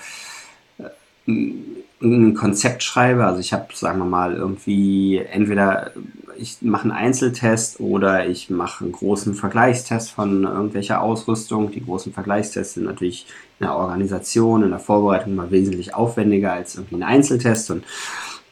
[1.27, 3.27] ein Konzept schreibe.
[3.27, 5.93] Also ich habe, sagen wir mal, irgendwie entweder
[6.39, 11.71] ich mache einen Einzeltest oder ich mache einen großen Vergleichstest von irgendwelcher Ausrüstung.
[11.71, 13.27] Die großen Vergleichstests sind natürlich
[13.61, 17.71] in der Organisation, in der Vorbereitung mal wesentlich aufwendiger als irgendwie ein Einzeltest.
[17.71, 17.85] Und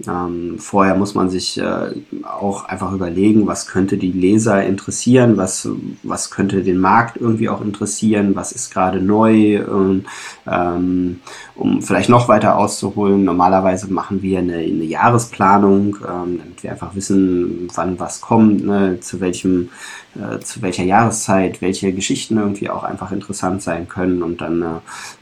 [0.06, 1.90] ähm, vorher muss man sich äh,
[2.22, 5.68] auch einfach überlegen, was könnte die Leser interessieren, was,
[6.04, 10.04] was könnte den Markt irgendwie auch interessieren, was ist gerade neu, und,
[10.46, 11.20] ähm,
[11.56, 13.24] um vielleicht noch weiter auszuholen.
[13.24, 19.00] Normalerweise machen wir eine, eine Jahresplanung, ähm, damit wir einfach wissen, wann was kommt, ne,
[19.00, 19.70] zu welchem
[20.18, 24.66] äh, zu welcher Jahreszeit, welche Geschichten irgendwie auch einfach interessant sein können und dann äh,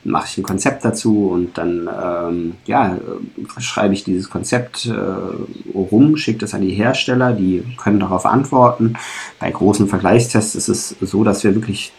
[0.05, 5.77] mache ich ein Konzept dazu und dann ähm, ja, äh, schreibe ich dieses Konzept äh,
[5.77, 8.95] rum, schicke das an die Hersteller, die können darauf antworten.
[9.39, 11.93] Bei großen Vergleichstests ist es so, dass wir wirklich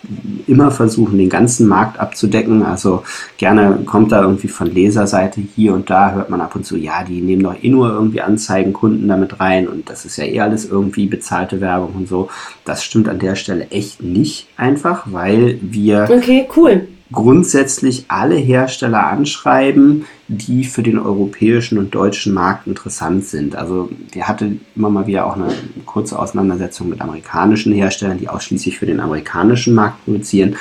[0.48, 2.64] immer versuchen, den ganzen Markt abzudecken.
[2.64, 3.04] Also
[3.38, 7.04] gerne kommt da irgendwie von Leserseite hier und da, hört man ab und zu, ja,
[7.04, 10.40] die nehmen doch eh nur irgendwie Anzeigen, Kunden damit rein und das ist ja eh
[10.40, 12.30] alles irgendwie bezahlte Werbung und so.
[12.66, 16.88] Das stimmt an der Stelle echt nicht einfach, weil wir okay, cool.
[17.12, 23.56] grundsätzlich alle Hersteller anschreiben, die für den europäischen und deutschen Markt interessant sind.
[23.56, 25.54] Also wir hatten immer mal wieder auch eine
[25.86, 30.58] kurze Auseinandersetzung mit amerikanischen Herstellern, die ausschließlich für den amerikanischen Markt produzieren.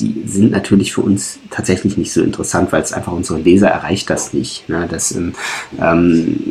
[0.00, 4.10] Die sind natürlich für uns tatsächlich nicht so interessant, weil es einfach unsere Leser erreicht
[4.10, 4.68] das nicht.
[4.68, 4.88] Ne?
[4.90, 5.34] Das, ähm,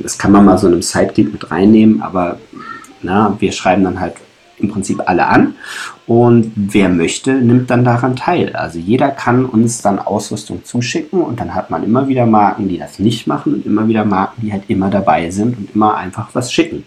[0.02, 2.40] das kann man mal so in einem Sidekick mit reinnehmen, aber
[3.02, 4.16] na, wir schreiben dann halt
[4.58, 5.56] im Prinzip alle an
[6.06, 8.56] und wer möchte, nimmt dann daran teil.
[8.56, 12.78] Also jeder kann uns dann Ausrüstung zuschicken und dann hat man immer wieder Marken, die
[12.78, 16.30] das nicht machen und immer wieder Marken, die halt immer dabei sind und immer einfach
[16.34, 16.84] was schicken.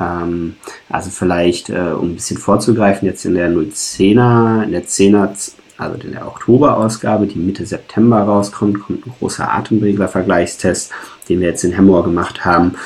[0.00, 0.56] Ähm,
[0.88, 6.00] also vielleicht, äh, um ein bisschen vorzugreifen, jetzt in der 010er, in der 10er, also
[6.02, 10.90] in der Oktober-Ausgabe, die Mitte September rauskommt, kommt ein großer Atemregler-Vergleichstest,
[11.28, 12.76] den wir jetzt in Hemmoor gemacht haben.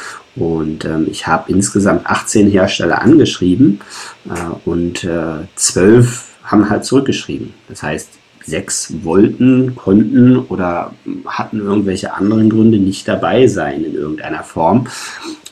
[0.41, 3.81] Und ähm, ich habe insgesamt 18 Hersteller angeschrieben
[4.27, 7.53] äh, und äh, 12 haben halt zurückgeschrieben.
[7.69, 8.09] Das heißt,
[8.45, 10.93] sechs wollten, konnten oder
[11.27, 14.87] hatten irgendwelche anderen Gründe nicht dabei sein in irgendeiner Form.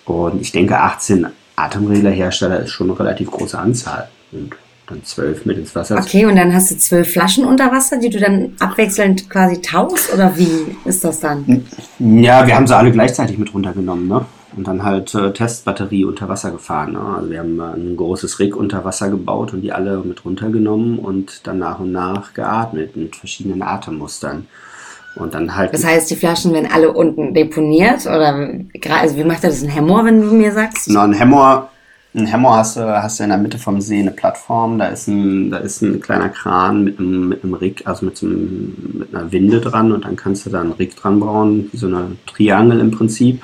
[0.06, 4.08] Und ich denke, 18 Atemreglerhersteller ist schon eine relativ große Anzahl.
[4.32, 4.54] Und
[4.86, 5.98] dann zwölf mit ins Wasser.
[5.98, 10.14] Okay, und dann hast du zwölf Flaschen unter Wasser, die du dann abwechselnd quasi tauchst
[10.14, 10.48] oder wie
[10.86, 11.66] ist das dann?
[11.98, 14.24] Ja, wir haben sie alle gleichzeitig mit runtergenommen, ne?
[14.56, 16.92] Und dann halt äh, Testbatterie unter Wasser gefahren.
[16.92, 17.00] Ne?
[17.00, 21.46] Also wir haben ein großes Rig unter Wasser gebaut und die alle mit runtergenommen und
[21.46, 24.46] dann nach und nach geatmet mit verschiedenen Atemmustern.
[25.16, 25.74] Und dann halt.
[25.74, 28.48] Das heißt, die Flaschen werden alle unten deponiert oder
[28.90, 30.88] also wie macht er das ein Hemmor, wenn du mir sagst?
[30.90, 31.70] Na, ein Hemmor
[32.14, 35.08] ein Hemmer hast du, hast du in der Mitte vom See eine Plattform, da ist
[35.08, 38.74] ein, da ist ein kleiner Kran mit einem, mit einem Rig, also mit, so einem,
[38.94, 41.86] mit einer Winde dran und dann kannst du da einen Rig dran bauen, wie so
[41.86, 43.42] eine Triangel im Prinzip.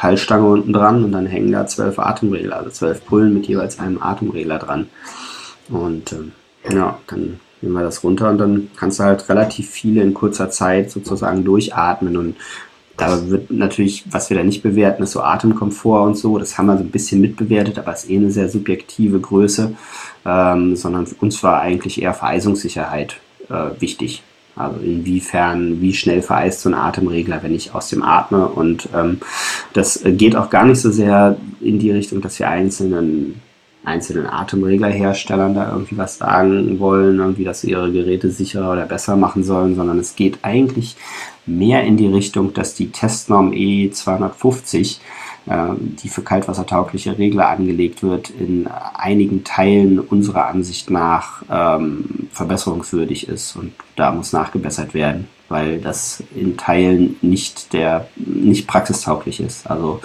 [0.00, 4.00] Teilstange unten dran und dann hängen da zwölf Atemregler, also zwölf Pullen mit jeweils einem
[4.00, 4.88] Atemregler dran.
[5.68, 6.32] Und ähm,
[6.72, 10.48] ja, dann nehmen wir das runter und dann kannst du halt relativ viele in kurzer
[10.48, 12.36] Zeit sozusagen durchatmen und
[12.96, 16.38] da wird natürlich, was wir da nicht bewerten, ist so Atemkomfort und so.
[16.38, 19.74] Das haben wir so ein bisschen mitbewertet, aber es ist eh eine sehr subjektive Größe,
[20.26, 23.16] ähm, sondern uns war eigentlich eher Vereisungssicherheit
[23.48, 24.22] äh, wichtig.
[24.60, 28.48] Also inwiefern, wie schnell vereist so ein Atemregler, wenn ich aus dem atme.
[28.48, 29.20] Und ähm,
[29.72, 33.40] das geht auch gar nicht so sehr in die Richtung, dass wir einzelnen
[33.84, 39.16] einzelnen Atemreglerherstellern da irgendwie was sagen wollen, irgendwie, dass sie ihre Geräte sicherer oder besser
[39.16, 40.96] machen sollen, sondern es geht eigentlich
[41.46, 45.00] mehr in die Richtung, dass die Testnorm E250, äh,
[46.02, 53.56] die für kaltwassertaugliche Regler angelegt wird, in einigen Teilen unserer Ansicht nach ähm, verbesserungswürdig ist
[53.56, 59.68] und da muss nachgebessert werden, weil das in Teilen nicht der nicht praxistauglich ist.
[59.68, 60.00] Also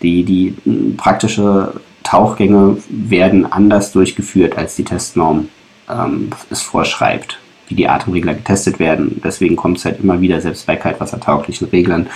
[0.00, 0.54] die, die
[0.96, 5.48] praktische Tauchgänge werden anders durchgeführt, als die Testnorm
[5.90, 9.20] ähm, es vorschreibt wie die Atemregler getestet werden.
[9.22, 12.08] Deswegen kommt es halt immer wieder, selbst bei kaltwassertauglichen Reglern,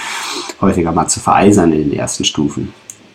[0.61, 2.73] häufiger mal zu vereisern in den ersten Stufen.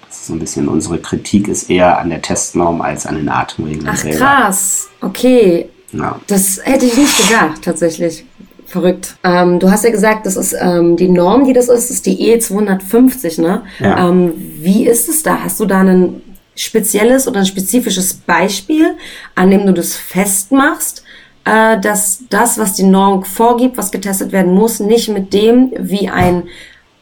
[0.08, 3.30] Das ist so ein bisschen unsere Kritik ist eher an der Testnorm als an den
[3.30, 4.18] Atemreglern Ach, selber.
[4.18, 4.88] krass.
[5.02, 5.70] Okay.
[5.92, 6.20] Ja.
[6.28, 8.26] Das hätte ich nicht gedacht, tatsächlich.
[8.66, 9.16] Verrückt.
[9.24, 12.36] Ähm, du hast ja gesagt, das ist ähm, die Norm, die das ist, ist die
[12.36, 13.64] E250, ne?
[13.80, 14.10] Ja.
[14.10, 15.40] Ähm, wie ist es da?
[15.42, 16.22] Hast du da ein
[16.54, 18.98] spezielles oder ein spezifisches Beispiel,
[19.36, 21.04] an dem du das festmachst?
[21.48, 26.10] Äh, dass das, was die Norm vorgibt, was getestet werden muss, nicht mit dem, wie
[26.10, 26.44] ein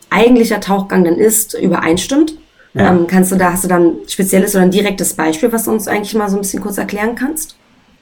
[0.09, 2.35] eigentlicher Tauchgang dann ist, übereinstimmt.
[2.73, 2.91] Ja.
[2.91, 5.71] Ähm, kannst du da, hast du dann ein spezielles oder ein direktes Beispiel, was du
[5.71, 7.55] uns eigentlich mal so ein bisschen kurz erklären kannst?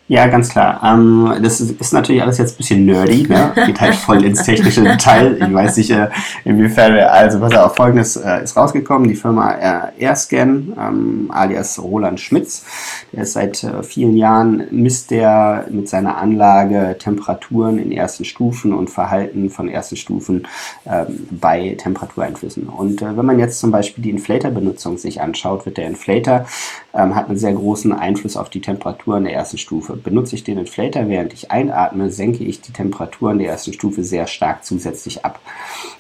[0.10, 0.82] Ja, ganz klar.
[0.84, 3.54] Ähm, das ist, ist, natürlich alles jetzt ein bisschen nerdy, ne?
[3.66, 5.38] geht halt voll ins technische Detail.
[5.39, 6.10] Ich weiß nicht, äh,
[6.44, 12.20] inwiefern also was auf folgendes äh, ist rausgekommen, die Firma äh, Airscan, ähm, alias Roland
[12.20, 12.66] Schmitz,
[13.13, 18.74] der ist seit äh, vielen Jahren, misst der mit seiner Anlage Temperaturen in ersten Stufen
[18.74, 20.46] und Verhalten von ersten Stufen
[20.86, 22.68] ähm, bei Temperatureinflüssen.
[22.68, 26.46] Und äh, wenn man jetzt zum Beispiel die Inflator-Benutzung sich anschaut, wird der Inflator
[26.94, 29.96] ähm, hat einen sehr großen Einfluss auf die Temperatur in der ersten Stufe.
[30.04, 34.04] Benutze ich den Inflator, während ich einatme, senke ich die Temperatur in der ersten Stufe
[34.04, 35.39] sehr stark zusätzlich ab,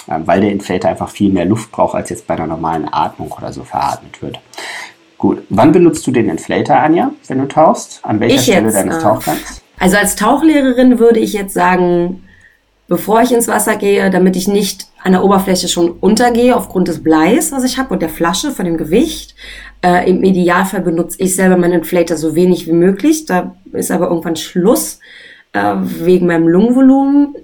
[0.09, 3.31] ähm, weil der Inflator einfach viel mehr Luft braucht, als jetzt bei einer normalen Atmung
[3.31, 4.39] oder so veratmet wird.
[5.17, 8.01] Gut, wann benutzt du den Inflator, Anja, wenn du tauchst?
[8.03, 9.61] An welcher ich Stelle jetzt, deines äh, Tauchgangs?
[9.79, 12.23] Also als Tauchlehrerin würde ich jetzt sagen,
[12.87, 17.03] bevor ich ins Wasser gehe, damit ich nicht an der Oberfläche schon untergehe aufgrund des
[17.03, 19.35] Bleis, was ich habe und der Flasche von dem Gewicht.
[19.81, 23.25] Äh, Im Idealfall benutze ich selber meinen Inflator so wenig wie möglich.
[23.25, 24.99] Da ist aber irgendwann Schluss
[25.51, 27.35] äh, wegen meinem Lungenvolumen.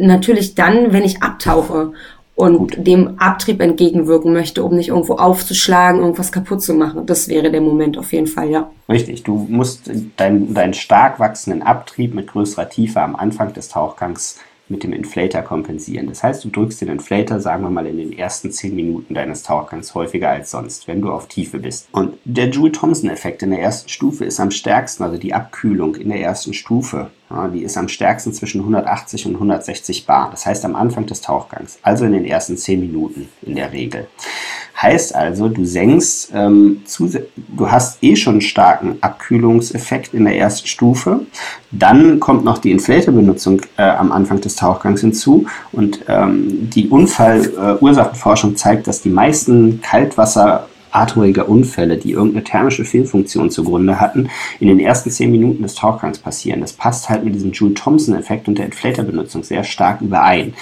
[0.00, 1.92] natürlich dann, wenn ich abtauche
[2.34, 2.86] und Gut.
[2.86, 7.06] dem Abtrieb entgegenwirken möchte, um nicht irgendwo aufzuschlagen, irgendwas kaputt zu machen.
[7.06, 8.70] Das wäre der Moment auf jeden Fall, ja.
[8.90, 14.38] Richtig, du musst deinen dein stark wachsenden Abtrieb mit größerer Tiefe am Anfang des Tauchgangs
[14.68, 16.08] mit dem Inflator kompensieren.
[16.08, 19.42] Das heißt, du drückst den Inflator, sagen wir mal, in den ersten 10 Minuten deines
[19.42, 21.88] Tauchgangs häufiger als sonst, wenn du auf Tiefe bist.
[21.92, 26.20] Und der Joule-Thomson-Effekt in der ersten Stufe ist am stärksten, also die Abkühlung in der
[26.20, 30.30] ersten Stufe, ja, die ist am stärksten zwischen 180 und 160 Bar.
[30.30, 34.06] Das heißt am Anfang des Tauchgangs, also in den ersten 10 Minuten in der Regel.
[34.80, 36.82] Heißt also, du senkst, ähm,
[37.56, 41.20] du hast eh schon einen starken Abkühlungseffekt in der ersten Stufe.
[41.70, 45.46] Dann kommt noch die Inflator-Benutzung äh, am Anfang des Tauchgangs hinzu.
[45.72, 52.84] Und ähm, die Unfallursachenforschung äh, zeigt, dass die meisten Kaltwasser arteriger Unfälle, die irgendeine thermische
[52.84, 54.28] Fehlfunktion zugrunde hatten,
[54.58, 56.60] in den ersten zehn Minuten des Tauchgangs passieren.
[56.60, 60.54] Das passt halt mit diesem Joule-Thomson-Effekt und der Inflator-Benutzung sehr stark überein.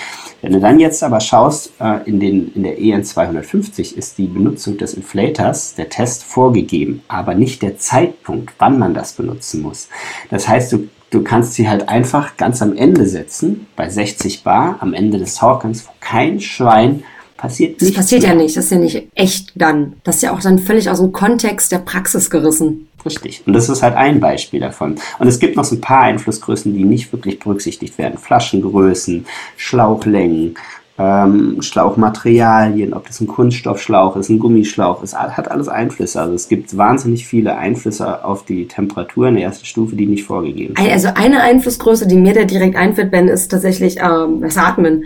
[0.42, 4.26] Wenn du dann jetzt aber schaust, äh, in, den, in der EN 250 ist die
[4.26, 9.88] Benutzung des Inflators, der Test vorgegeben, aber nicht der Zeitpunkt, wann man das benutzen muss.
[10.30, 14.78] Das heißt, du Du kannst sie halt einfach ganz am Ende setzen, bei 60 Bar,
[14.80, 17.04] am Ende des Tauchgangs, wo kein Schwein
[17.44, 18.32] passiert Das passiert mehr.
[18.32, 19.94] ja nicht, das ist ja nicht echt dann.
[20.02, 22.88] Das ist ja auch dann völlig aus dem Kontext der Praxis gerissen.
[23.04, 23.42] Richtig.
[23.46, 24.94] Und das ist halt ein Beispiel davon.
[25.18, 28.16] Und es gibt noch so ein paar Einflussgrößen, die nicht wirklich berücksichtigt werden.
[28.16, 29.26] Flaschengrößen,
[29.58, 30.54] Schlauchlängen,
[30.96, 36.20] ähm, Schlauchmaterialien, ob das ein Kunststoffschlauch ist, ein Gummischlauch ist, hat alles Einflüsse.
[36.20, 40.24] Also es gibt wahnsinnig viele Einflüsse auf die Temperatur in der ersten Stufe, die nicht
[40.24, 40.90] vorgegeben sind.
[40.90, 45.04] Also eine Einflussgröße, die mir da direkt einfällt, Ben, ist tatsächlich ähm, das Atmen.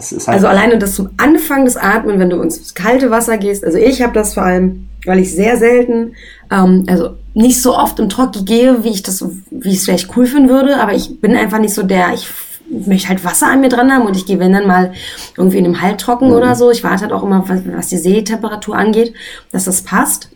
[0.00, 3.78] Halt also alleine das zum Anfang des Atmen, wenn du ins kalte Wasser gehst, also
[3.78, 6.14] ich habe das vor allem, weil ich sehr selten,
[6.50, 10.16] ähm, also nicht so oft im Trocken gehe, wie ich das, wie ich es vielleicht
[10.16, 12.28] cool finden würde, aber ich bin einfach nicht so der, ich
[12.68, 14.92] möchte halt Wasser an mir dran haben und ich gehe, wenn dann mal
[15.36, 16.34] irgendwie in einem Halbtrocken mhm.
[16.34, 16.70] oder so.
[16.70, 19.14] Ich warte halt auch immer, was, was die Seetemperatur angeht,
[19.52, 20.30] dass das passt.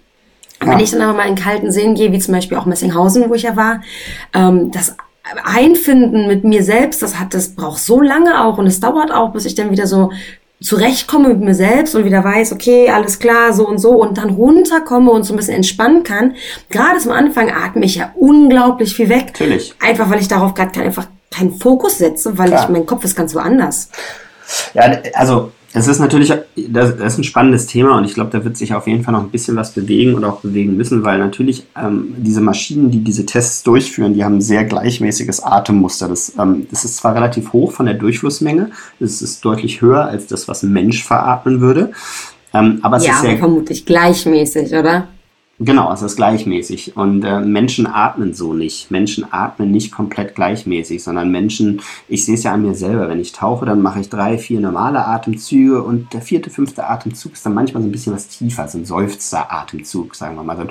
[0.62, 0.68] Ja.
[0.68, 3.35] Wenn ich dann aber mal in kalten Seen gehe, wie zum Beispiel auch Messinghausen, wo
[3.35, 3.83] ich ja war,
[4.33, 4.96] ähm, das
[5.44, 9.32] Einfinden mit mir selbst, das hat, das braucht so lange auch und es dauert auch,
[9.32, 10.11] bis ich dann wieder so
[10.61, 14.30] zurechtkomme mit mir selbst und wieder weiß, okay, alles klar, so und so und dann
[14.30, 16.35] runterkomme und so ein bisschen entspannen kann.
[16.70, 19.26] Gerade zum Anfang atme ich ja unglaublich viel weg.
[19.28, 19.74] Natürlich.
[19.80, 22.64] Einfach, weil ich darauf gerade einfach keinen Fokus setze, weil Klar.
[22.64, 23.88] ich, mein Kopf ist ganz woanders.
[24.74, 26.32] Ja, also es ist natürlich,
[26.68, 29.22] das, ist ein spannendes Thema und ich glaube, da wird sich auf jeden Fall noch
[29.22, 33.24] ein bisschen was bewegen und auch bewegen müssen, weil natürlich ähm, diese Maschinen, die diese
[33.24, 36.08] Tests durchführen, die haben ein sehr gleichmäßiges Atemmuster.
[36.08, 40.26] Das, ähm, das ist zwar relativ hoch von der Durchflussmenge, es ist deutlich höher als
[40.26, 41.92] das, was ein Mensch veratmen würde.
[42.52, 45.08] Ähm, aber es ja, ist sehr, vermutlich gleichmäßig, oder?
[45.58, 46.96] Genau, es ist gleichmäßig.
[46.96, 48.90] Und äh, Menschen atmen so nicht.
[48.90, 53.20] Menschen atmen nicht komplett gleichmäßig, sondern Menschen, ich sehe es ja an mir selber, wenn
[53.20, 57.46] ich tauche, dann mache ich drei, vier normale Atemzüge und der vierte, fünfte Atemzug ist
[57.46, 60.56] dann manchmal so ein bisschen was tiefer, so ein Seufzer-Atemzug, sagen wir mal.
[60.56, 60.64] So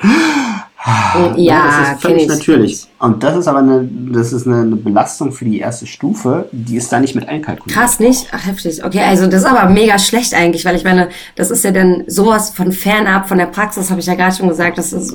[1.36, 2.88] ja, das ist völlig natürlich.
[2.98, 6.92] Und das ist aber eine, das ist eine, Belastung für die erste Stufe, die ist
[6.92, 7.78] da nicht mit einkalkuliert.
[7.78, 8.28] Krass, nicht?
[8.32, 8.84] Ach, heftig.
[8.84, 12.04] Okay, also das ist aber mega schlecht eigentlich, weil ich meine, das ist ja dann
[12.08, 14.78] sowas von fernab von der Praxis, habe ich ja gerade schon gesagt.
[14.78, 15.14] Das ist,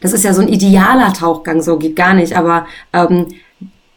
[0.00, 2.36] das ist ja so ein idealer Tauchgang, so geht gar nicht.
[2.36, 3.26] Aber ähm,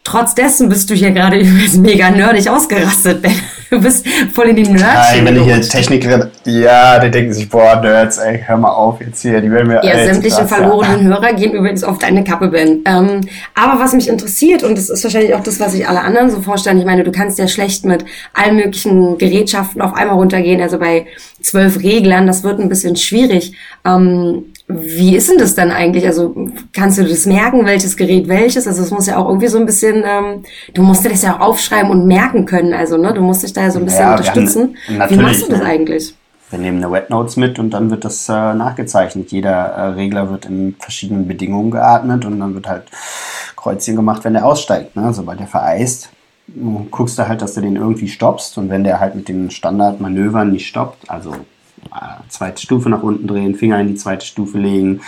[0.08, 3.34] Trotz dessen bist du hier gerade übrigens mega nerdig ausgerastet, Ben.
[3.70, 4.82] Du bist voll in die Nerds.
[4.82, 9.00] Nein, wenn ich hier Technikerin, ja, die denken sich, boah, Nerds, ey, hör mal auf
[9.00, 11.06] jetzt hier, die werden mir Ja, sämtliche verlorenen.
[11.06, 12.82] Hörer gehen übrigens auf deine Kappe, Ben.
[12.86, 13.20] Ähm,
[13.54, 16.40] aber was mich interessiert, und das ist wahrscheinlich auch das, was sich alle anderen so
[16.40, 20.78] vorstellen, ich meine, du kannst ja schlecht mit allen möglichen Gerätschaften auf einmal runtergehen, also
[20.78, 21.06] bei
[21.40, 23.52] zwölf Reglern, das wird ein bisschen schwierig.
[23.84, 26.06] Ähm, wie ist denn das dann eigentlich?
[26.06, 26.34] Also
[26.74, 28.66] kannst du das merken, welches Gerät welches?
[28.66, 30.42] Also es muss ja auch irgendwie so ein bisschen, ähm,
[30.74, 32.74] du musst dir das ja auch aufschreiben und merken können.
[32.74, 34.76] Also ne, du musst dich da ja so ein bisschen ja, unterstützen.
[35.08, 36.14] Wie machst du das eigentlich?
[36.50, 39.32] Wir nehmen eine Wet Notes mit und dann wird das äh, nachgezeichnet.
[39.32, 42.84] Jeder äh, Regler wird in verschiedenen Bedingungen geatmet und dann wird halt
[43.56, 44.96] Kreuzchen gemacht, wenn der aussteigt.
[44.96, 45.12] Ne?
[45.14, 46.10] Sobald der vereist,
[46.90, 50.50] guckst du halt, dass du den irgendwie stoppst und wenn der halt mit den Standardmanövern
[50.50, 51.34] nicht stoppt, also
[52.28, 55.00] zweite Stufe nach unten drehen, Finger in die zweite Stufe legen,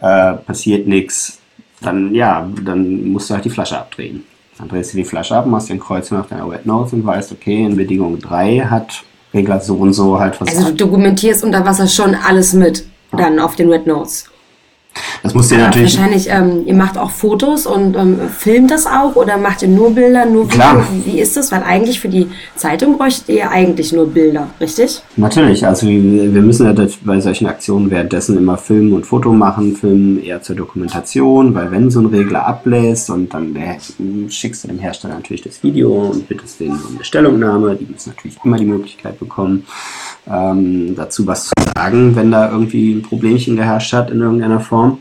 [0.00, 1.38] äh, passiert nichts,
[1.80, 4.24] dann ja, dann musst du halt die Flasche abdrehen.
[4.58, 7.30] Dann drehst du die Flasche ab, machst den Kreuz nach deiner Wet Nose und weißt,
[7.32, 10.48] okay, in Bedingung 3 hat Regler so und so halt was.
[10.48, 14.24] Also du dokumentierst unter Wasser schon alles mit, dann auf den Wet Nose.
[15.22, 15.96] Das muss ihr natürlich.
[15.96, 19.94] Wahrscheinlich, ähm, ihr macht auch Fotos und ähm, filmt das auch oder macht ihr nur
[19.94, 20.48] Bilder, nur?
[20.48, 20.86] Klar.
[21.04, 21.50] Wie ist das?
[21.52, 25.02] Weil eigentlich für die Zeitung bräuchtet ihr eigentlich nur Bilder, richtig?
[25.16, 30.22] Natürlich, also wir müssen ja bei solchen Aktionen währenddessen immer filmen und Foto machen, filmen
[30.22, 33.56] eher zur Dokumentation, weil wenn so ein Regler ablässt und dann
[34.28, 38.10] schickst du dem Hersteller natürlich das Video und bittest den um eine Stellungnahme, die müssen
[38.10, 39.66] natürlich immer die Möglichkeit bekommen,
[40.30, 44.98] ähm, dazu was zu sagen, wenn da irgendwie ein Problemchen geherrscht hat in irgendeiner Form.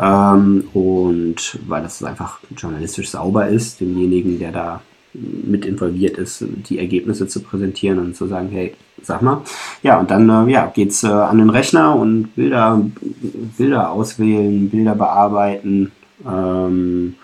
[0.00, 4.80] Ähm, und weil das einfach journalistisch sauber ist, demjenigen, der da
[5.14, 9.42] mit involviert ist, die Ergebnisse zu präsentieren und zu sagen, hey, sag mal.
[9.82, 12.80] Ja, und dann äh, ja, geht's äh, an den Rechner und Bilder,
[13.58, 15.90] Bilder auswählen, Bilder bearbeiten.
[16.26, 17.16] Ähm,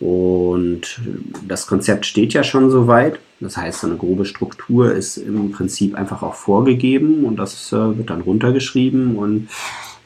[0.00, 1.00] und
[1.46, 3.18] das Konzept steht ja schon soweit.
[3.38, 8.10] Das heißt, eine grobe Struktur ist im Prinzip einfach auch vorgegeben und das äh, wird
[8.10, 9.48] dann runtergeschrieben und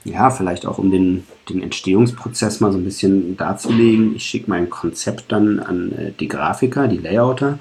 [0.05, 4.15] ja, vielleicht auch um den, den Entstehungsprozess mal so ein bisschen darzulegen.
[4.15, 7.59] Ich schicke mein Konzept dann an äh, die Grafiker, die Layouter,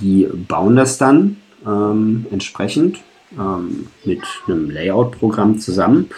[0.00, 2.98] die bauen das dann ähm, entsprechend
[3.38, 6.10] ähm, mit einem Layout-Programm zusammen.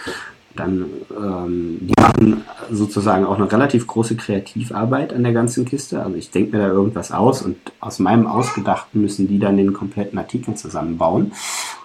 [0.56, 0.86] Dann,
[1.16, 6.02] ähm, die machen sozusagen auch eine relativ große Kreativarbeit an der ganzen Kiste.
[6.02, 9.72] Also ich denke mir da irgendwas aus und aus meinem Ausgedachten müssen die dann den
[9.72, 11.32] kompletten Artikel zusammenbauen.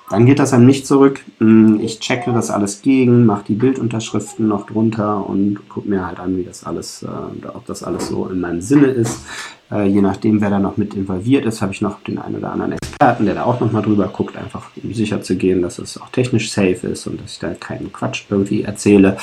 [0.09, 1.21] Dann geht das an mich zurück.
[1.39, 6.19] Mm, Ich checke das alles gegen, mache die Bildunterschriften noch drunter und gucke mir halt
[6.19, 9.21] an, wie das alles, äh, ob das alles so in meinem Sinne ist.
[9.71, 12.51] Äh, je nachdem, wer da noch mit involviert ist, habe ich noch den einen oder
[12.51, 15.99] anderen Experten, der da auch nochmal drüber guckt, einfach um sicher zu gehen, dass es
[15.99, 19.17] auch technisch safe ist und dass ich da keinen Quatsch irgendwie erzähle.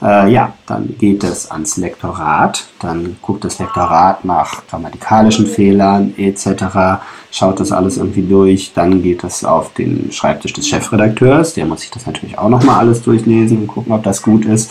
[0.00, 2.64] Äh, ja, dann geht es ans Lektorat.
[2.80, 7.02] Dann guckt das Lektorat nach grammatikalischen Fehlern etc.
[7.34, 8.72] Schaut das alles irgendwie durch.
[8.74, 11.54] Dann geht es auf den Schreibtisch des Chefredakteurs.
[11.54, 14.70] Der muss sich das natürlich auch nochmal alles durchlesen und gucken, ob das gut ist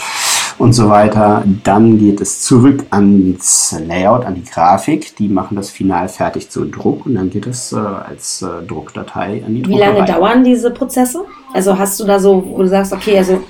[0.60, 1.43] und so weiter.
[1.63, 5.15] Dann geht es zurück ans Layout, an die Grafik.
[5.15, 9.43] Die machen das final fertig zu Druck und dann geht es äh, als äh, Druckdatei
[9.43, 10.19] an die Wie lange Druckerei.
[10.19, 11.26] dauern diese Prozesse?
[11.54, 13.41] Also hast du da so, wo du sagst, okay, also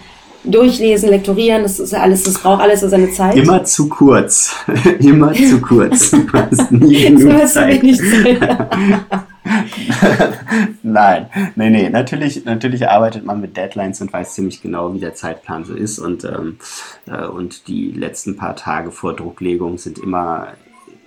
[0.43, 3.35] durchlesen, lektorieren, das ist alles, das braucht alles so seine Zeit.
[3.35, 4.55] Immer zu kurz.
[4.99, 6.11] Immer zu kurz.
[6.21, 7.83] Du hast nie genug Zeit.
[10.83, 11.25] Nein,
[11.55, 11.89] nee, nee.
[11.89, 15.99] Natürlich, natürlich arbeitet man mit Deadlines und weiß ziemlich genau, wie der Zeitplan so ist.
[15.99, 16.57] Und, ähm,
[17.07, 20.49] äh, und die letzten paar Tage vor Drucklegung sind immer,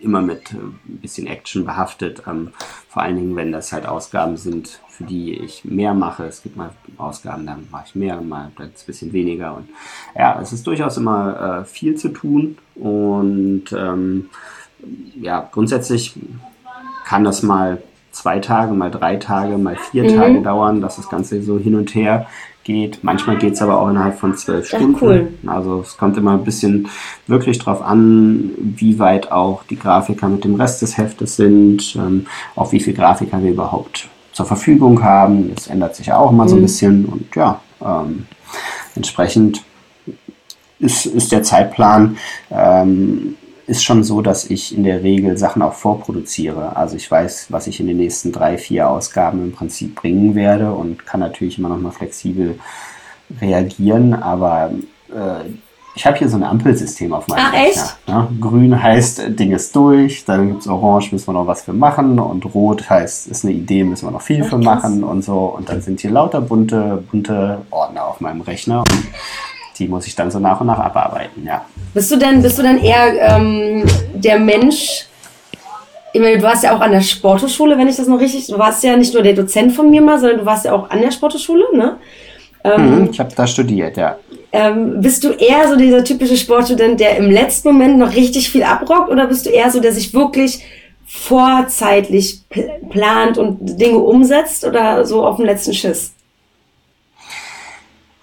[0.04, 2.22] immer mit äh, ein bisschen Action behaftet.
[2.26, 2.52] Ähm,
[2.88, 6.24] vor allen Dingen, wenn das halt Ausgaben sind, für die ich mehr mache.
[6.24, 9.56] Es gibt mal Ausgaben, dann mache ich mehr, mal ein bisschen weniger.
[9.56, 9.68] Und
[10.16, 12.58] ja, es ist durchaus immer äh, viel zu tun.
[12.76, 14.30] Und ähm,
[15.20, 16.14] ja, grundsätzlich
[17.04, 20.16] kann das mal zwei Tage, mal drei Tage, mal vier Mhm.
[20.16, 22.26] Tage dauern, dass das Ganze so hin und her
[22.64, 23.04] geht.
[23.04, 24.96] Manchmal geht es aber auch innerhalb von zwölf Stunden.
[25.00, 25.28] cool.
[25.46, 26.88] Also es kommt immer ein bisschen
[27.26, 32.26] wirklich drauf an, wie weit auch die Grafiker mit dem Rest des Heftes sind, ähm,
[32.56, 35.52] auch wie viele Grafiker wir überhaupt zur Verfügung haben.
[35.54, 36.62] Das ändert sich ja auch immer so ein Mhm.
[36.64, 38.26] bisschen und ja, ähm,
[38.96, 39.62] entsprechend
[40.80, 42.16] ist, ist der Zeitplan
[42.50, 46.76] ähm, ist schon so, dass ich in der Regel Sachen auch vorproduziere.
[46.76, 50.72] Also ich weiß, was ich in den nächsten drei, vier Ausgaben im Prinzip bringen werde
[50.72, 52.58] und kann natürlich immer noch mal flexibel
[53.40, 54.70] reagieren, aber
[55.10, 55.48] äh,
[55.96, 57.90] ich habe hier so ein Ampelsystem auf meinem Ach, Rechner.
[58.08, 58.28] Ne?
[58.40, 62.44] Grün heißt, Ding ist durch, dann gibt's Orange, müssen wir noch was für machen und
[62.52, 65.38] Rot heißt, ist eine Idee, müssen wir noch viel Ach, für machen und so.
[65.56, 69.04] Und dann sind hier lauter bunte, bunte Ordner auf meinem Rechner und
[69.78, 71.64] die muss ich dann so nach und nach abarbeiten, ja.
[71.92, 73.84] Bist du denn, bist du denn eher ähm,
[74.14, 75.06] der Mensch?
[76.12, 78.46] Ich meine, du warst ja auch an der Sporthochschule, wenn ich das noch richtig.
[78.46, 80.88] Du warst ja nicht nur der Dozent von mir mal, sondern du warst ja auch
[80.88, 81.96] an der Sporthochschule, ne?
[82.62, 84.16] Ähm, Mhm, ich habe da studiert, ja.
[84.52, 88.62] ähm, bist du eher so dieser typische Sportstudent, der im letzten Moment noch richtig viel
[88.62, 90.64] abrockt, oder bist du eher so, der sich wirklich
[91.06, 96.13] vorzeitlich pl plant und Dinge umsetzt, oder so auf den letzten Schiss?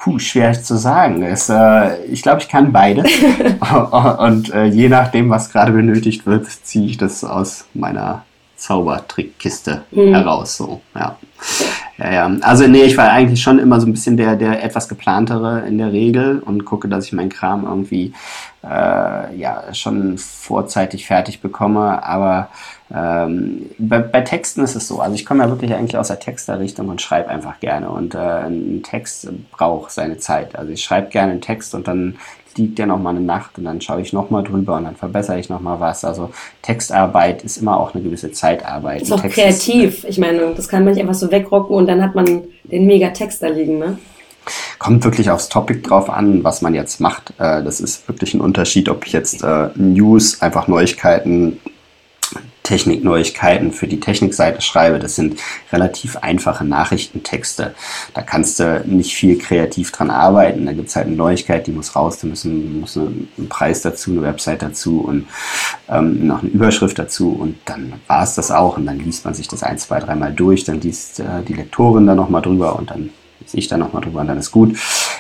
[0.02, 1.22] Puh, schwer zu sagen.
[1.22, 3.04] Es, äh, ich glaube, ich kann beide.
[4.18, 8.24] Und äh, je nachdem, was gerade benötigt wird, ziehe ich das aus meiner
[8.56, 10.14] Zaubertrickkiste Mhm.
[10.14, 10.58] heraus.
[10.58, 11.18] So, ja.
[12.00, 12.32] Ja, ja.
[12.42, 15.78] Also nee, ich war eigentlich schon immer so ein bisschen der, der etwas geplantere in
[15.78, 18.14] der Regel und gucke, dass ich meinen Kram irgendwie
[18.64, 22.04] äh, ja schon vorzeitig fertig bekomme.
[22.04, 22.50] Aber
[22.94, 25.00] ähm, bei, bei Texten ist es so.
[25.00, 27.90] Also ich komme ja wirklich eigentlich aus der Texterrichtung und schreibe einfach gerne.
[27.90, 30.56] Und äh, ein Text braucht seine Zeit.
[30.56, 32.18] Also ich schreibe gerne einen Text und dann
[32.58, 34.98] liegt der noch mal eine Nacht und dann schaue ich noch mal drüber und dann
[34.98, 36.04] verbessere ich noch mal was.
[36.04, 39.04] Also Textarbeit ist immer auch eine gewisse Zeitarbeit.
[39.04, 40.04] Ist auch Text kreativ.
[40.04, 43.10] Ich meine, das kann man nicht einfach so wegrocken und dann hat man den mega
[43.12, 43.98] Text da liegen, ne?
[44.80, 47.32] kommt wirklich aufs Topic drauf an, was man jetzt macht.
[47.38, 51.60] Äh, das ist wirklich ein Unterschied, ob ich jetzt äh, News, einfach Neuigkeiten
[52.72, 55.38] Technikneuigkeiten für die Technikseite schreibe, das sind
[55.74, 57.76] relativ einfache Nachrichtentexte.
[58.14, 60.66] Da kannst du nicht viel kreativ dran arbeiten.
[60.66, 64.22] Da gibt es halt eine Neuigkeit, die muss raus, da muss ein Preis dazu, eine
[64.22, 65.28] Website dazu und
[65.90, 69.34] ähm, noch eine Überschrift dazu und dann war es das auch und dann liest man
[69.34, 72.90] sich das ein, zwei, dreimal durch, dann liest äh, die Lektorin da nochmal drüber und
[72.90, 73.10] dann
[73.54, 74.78] ich da nochmal drüber und dann ist gut.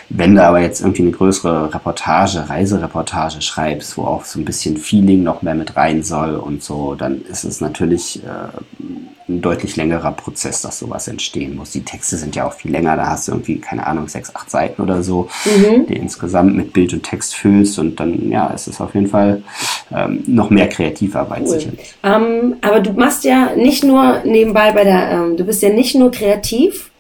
[0.09, 4.77] Wenn du aber jetzt irgendwie eine größere Reportage, Reisereportage schreibst, wo auch so ein bisschen
[4.77, 8.83] Feeling noch mehr mit rein soll und so, dann ist es natürlich äh,
[9.31, 11.71] ein deutlich längerer Prozess, dass sowas entstehen muss.
[11.71, 14.49] Die Texte sind ja auch viel länger, da hast du irgendwie, keine Ahnung, sechs, acht
[14.51, 15.87] Seiten oder so, mhm.
[15.87, 19.43] die insgesamt mit Bild und Text füllst und dann, ja, es ist auf jeden Fall
[19.91, 21.47] ähm, noch mehr Kreativarbeit cool.
[21.47, 21.95] sicherlich.
[22.03, 25.95] Ähm, aber du machst ja nicht nur nebenbei bei der, ähm, du bist ja nicht
[25.95, 26.90] nur kreativ,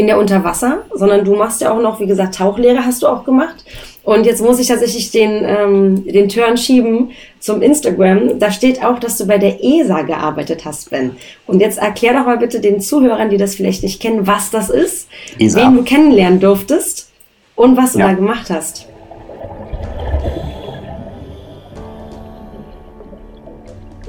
[0.00, 3.22] in der Unterwasser, sondern du machst ja auch noch, wie gesagt, Tauchlehre hast du auch
[3.22, 3.66] gemacht.
[4.02, 8.38] Und jetzt muss ich tatsächlich den, ähm, den Turn schieben zum Instagram.
[8.38, 11.16] Da steht auch, dass du bei der ESA gearbeitet hast, Ben.
[11.46, 14.70] Und jetzt erklär doch mal bitte den Zuhörern, die das vielleicht nicht kennen, was das
[14.70, 15.06] ist,
[15.38, 15.60] ESA.
[15.60, 17.10] wen du kennenlernen durftest
[17.54, 18.08] und was du ja.
[18.08, 18.86] da gemacht hast.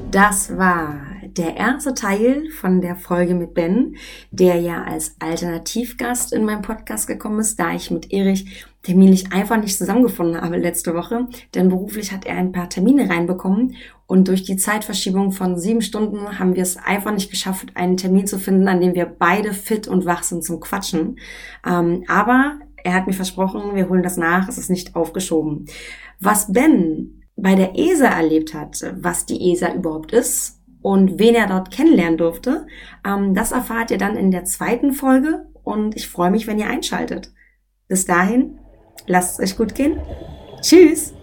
[0.09, 3.95] Das war der erste Teil von der Folge mit Ben,
[4.31, 9.57] der ja als Alternativgast in meinem Podcast gekommen ist, da ich mit Erich terminlich einfach
[9.57, 13.75] nicht zusammengefunden habe letzte Woche, denn beruflich hat er ein paar Termine reinbekommen
[14.07, 18.27] und durch die Zeitverschiebung von sieben Stunden haben wir es einfach nicht geschafft, einen Termin
[18.27, 21.19] zu finden, an dem wir beide fit und wach sind zum Quatschen.
[21.65, 25.67] Ähm, aber er hat mir versprochen, wir holen das nach, es ist nicht aufgeschoben.
[26.19, 31.47] Was Ben bei der ESA erlebt hat, was die ESA überhaupt ist und wen er
[31.47, 32.67] dort kennenlernen durfte.
[33.05, 36.67] Ähm, das erfahrt ihr dann in der zweiten Folge und ich freue mich, wenn ihr
[36.67, 37.31] einschaltet.
[37.87, 38.59] Bis dahin,
[39.05, 39.99] lasst es euch gut gehen.
[40.61, 41.13] Tschüss!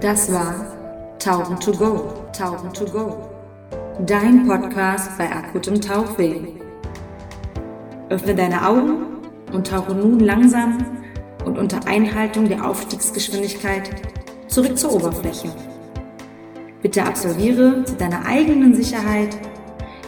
[0.00, 3.30] Das war Tauchen to Go, Tauchen to Go.
[4.04, 6.40] Dein Podcast bei akutem Tauchweh.
[8.10, 9.06] Öffne deine Augen
[9.52, 10.84] und tauche nun langsam
[11.46, 13.90] und unter Einhaltung der Aufstiegsgeschwindigkeit
[14.54, 15.48] zurück zur Oberfläche.
[16.80, 19.36] Bitte absolviere zu deiner eigenen Sicherheit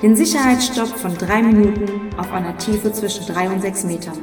[0.03, 4.19] den Sicherheitsstopp von drei Minuten auf einer Tiefe zwischen drei und sechs Metern,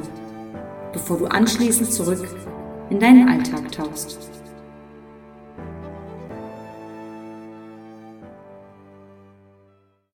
[0.94, 2.26] bevor du anschließend zurück
[2.88, 4.33] in deinen Alltag tauchst.